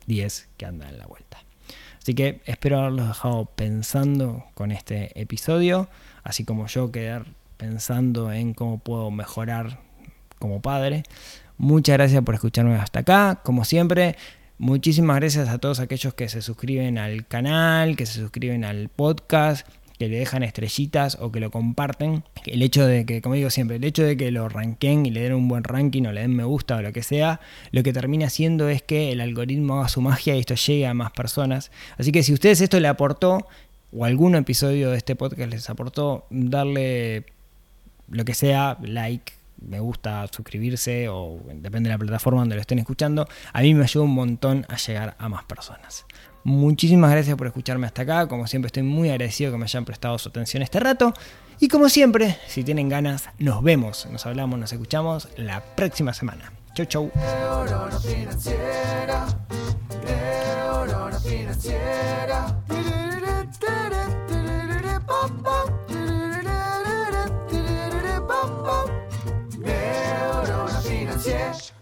10 0.08 0.50
que 0.58 0.66
anda 0.66 0.90
en 0.90 0.98
la 0.98 1.08
vuelta. 1.08 1.44
Así 2.02 2.14
que 2.14 2.42
espero 2.46 2.80
haberlos 2.80 3.08
dejado 3.08 3.46
pensando 3.46 4.46
con 4.54 4.72
este 4.72 5.20
episodio, 5.20 5.90
así 6.24 6.46
como 6.46 6.68
yo 6.68 6.92
quedar 6.92 7.26
pensando 7.58 8.32
en 8.32 8.54
cómo 8.54 8.80
puedo 8.80 9.12
mejorar 9.12 9.80
como 10.40 10.62
padre. 10.62 11.04
Muchas 11.60 11.98
gracias 11.98 12.24
por 12.24 12.36
escucharme 12.36 12.74
hasta 12.76 13.02
acá. 13.02 13.42
Como 13.44 13.66
siempre, 13.66 14.16
muchísimas 14.60 15.18
gracias 15.18 15.50
a 15.50 15.58
todos 15.58 15.82
aquellos 15.82 16.14
que 16.14 16.30
se 16.30 16.42
suscriben 16.42 16.98
al 16.98 17.28
canal, 17.28 17.98
que 17.98 18.06
se 18.06 18.22
suscriben 18.22 18.64
al 18.64 18.88
podcast, 18.88 19.68
que 19.98 20.08
le 20.08 20.20
dejan 20.20 20.44
estrellitas 20.44 21.18
o 21.20 21.34
que 21.34 21.42
lo 21.42 21.52
comparten. 21.52 22.24
El 22.46 22.62
hecho 22.62 22.88
de 22.88 23.06
que, 23.06 23.22
como 23.22 23.36
digo 23.36 23.50
siempre, 23.50 23.76
el 23.76 23.84
hecho 23.84 24.06
de 24.06 24.16
que 24.16 24.32
lo 24.32 24.48
ranquen 24.48 25.06
y 25.06 25.10
le 25.10 25.20
den 25.20 25.34
un 25.34 25.50
buen 25.50 25.66
ranking 25.66 26.04
o 26.06 26.14
le 26.14 26.22
den 26.22 26.34
me 26.34 26.46
gusta 26.46 26.78
o 26.78 26.82
lo 26.82 26.94
que 26.94 27.04
sea, 27.04 27.42
lo 27.74 27.84
que 27.84 27.92
termina 27.92 28.28
haciendo 28.28 28.70
es 28.70 28.82
que 28.82 29.12
el 29.12 29.20
algoritmo 29.20 29.80
haga 29.80 29.90
su 29.90 30.00
magia 30.00 30.38
y 30.38 30.40
esto 30.40 30.56
llegue 30.56 30.88
a 30.88 30.94
más 30.94 31.12
personas. 31.12 31.72
Así 31.98 32.14
que 32.14 32.24
si 32.24 32.32
ustedes 32.32 32.62
esto 32.62 32.80
le 32.80 32.88
aportó, 32.88 33.46
o 33.92 34.06
algún 34.06 34.36
episodio 34.36 34.92
de 34.92 34.98
este 34.98 35.18
podcast 35.18 35.52
les 35.52 35.70
aportó, 35.70 36.26
darle 36.30 37.26
lo 38.08 38.24
que 38.24 38.34
sea, 38.34 38.78
like, 38.82 39.34
me 39.62 39.80
gusta 39.80 40.26
suscribirse 40.32 41.08
o 41.10 41.40
depende 41.54 41.90
de 41.90 41.96
la 41.96 42.00
plataforma 42.00 42.42
donde 42.42 42.56
lo 42.56 42.62
estén 42.62 42.80
escuchando, 42.80 43.28
a 43.54 43.62
mí 43.62 43.74
me 43.74 43.84
ayuda 43.84 44.04
un 44.04 44.14
montón 44.14 44.66
a 44.70 44.78
llegar 44.78 45.16
a 45.20 45.30
más 45.30 45.44
personas. 45.44 46.06
Muchísimas 46.44 47.12
gracias 47.12 47.36
por 47.36 47.48
escucharme 47.48 47.86
hasta 47.86 48.04
acá. 48.04 48.28
Como 48.28 48.48
siempre 48.48 48.68
estoy 48.68 48.84
muy 48.84 49.10
agradecido 49.10 49.52
que 49.52 49.58
me 49.58 49.66
hayan 49.66 49.86
prestado 49.86 50.18
su 50.18 50.30
atención 50.30 50.64
este 50.64 50.80
rato. 50.80 51.14
Y 51.60 51.68
como 51.68 51.90
siempre, 51.90 52.38
si 52.48 52.64
tienen 52.64 52.88
ganas, 52.88 53.30
nos 53.38 53.62
vemos, 53.62 54.08
nos 54.10 54.26
hablamos, 54.26 54.58
nos 54.58 54.72
escuchamos 54.72 55.28
la 55.36 55.62
próxima 55.62 56.14
semana. 56.14 56.54
Chau, 56.74 56.86
chau. 56.86 57.12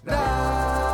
da 0.08 0.87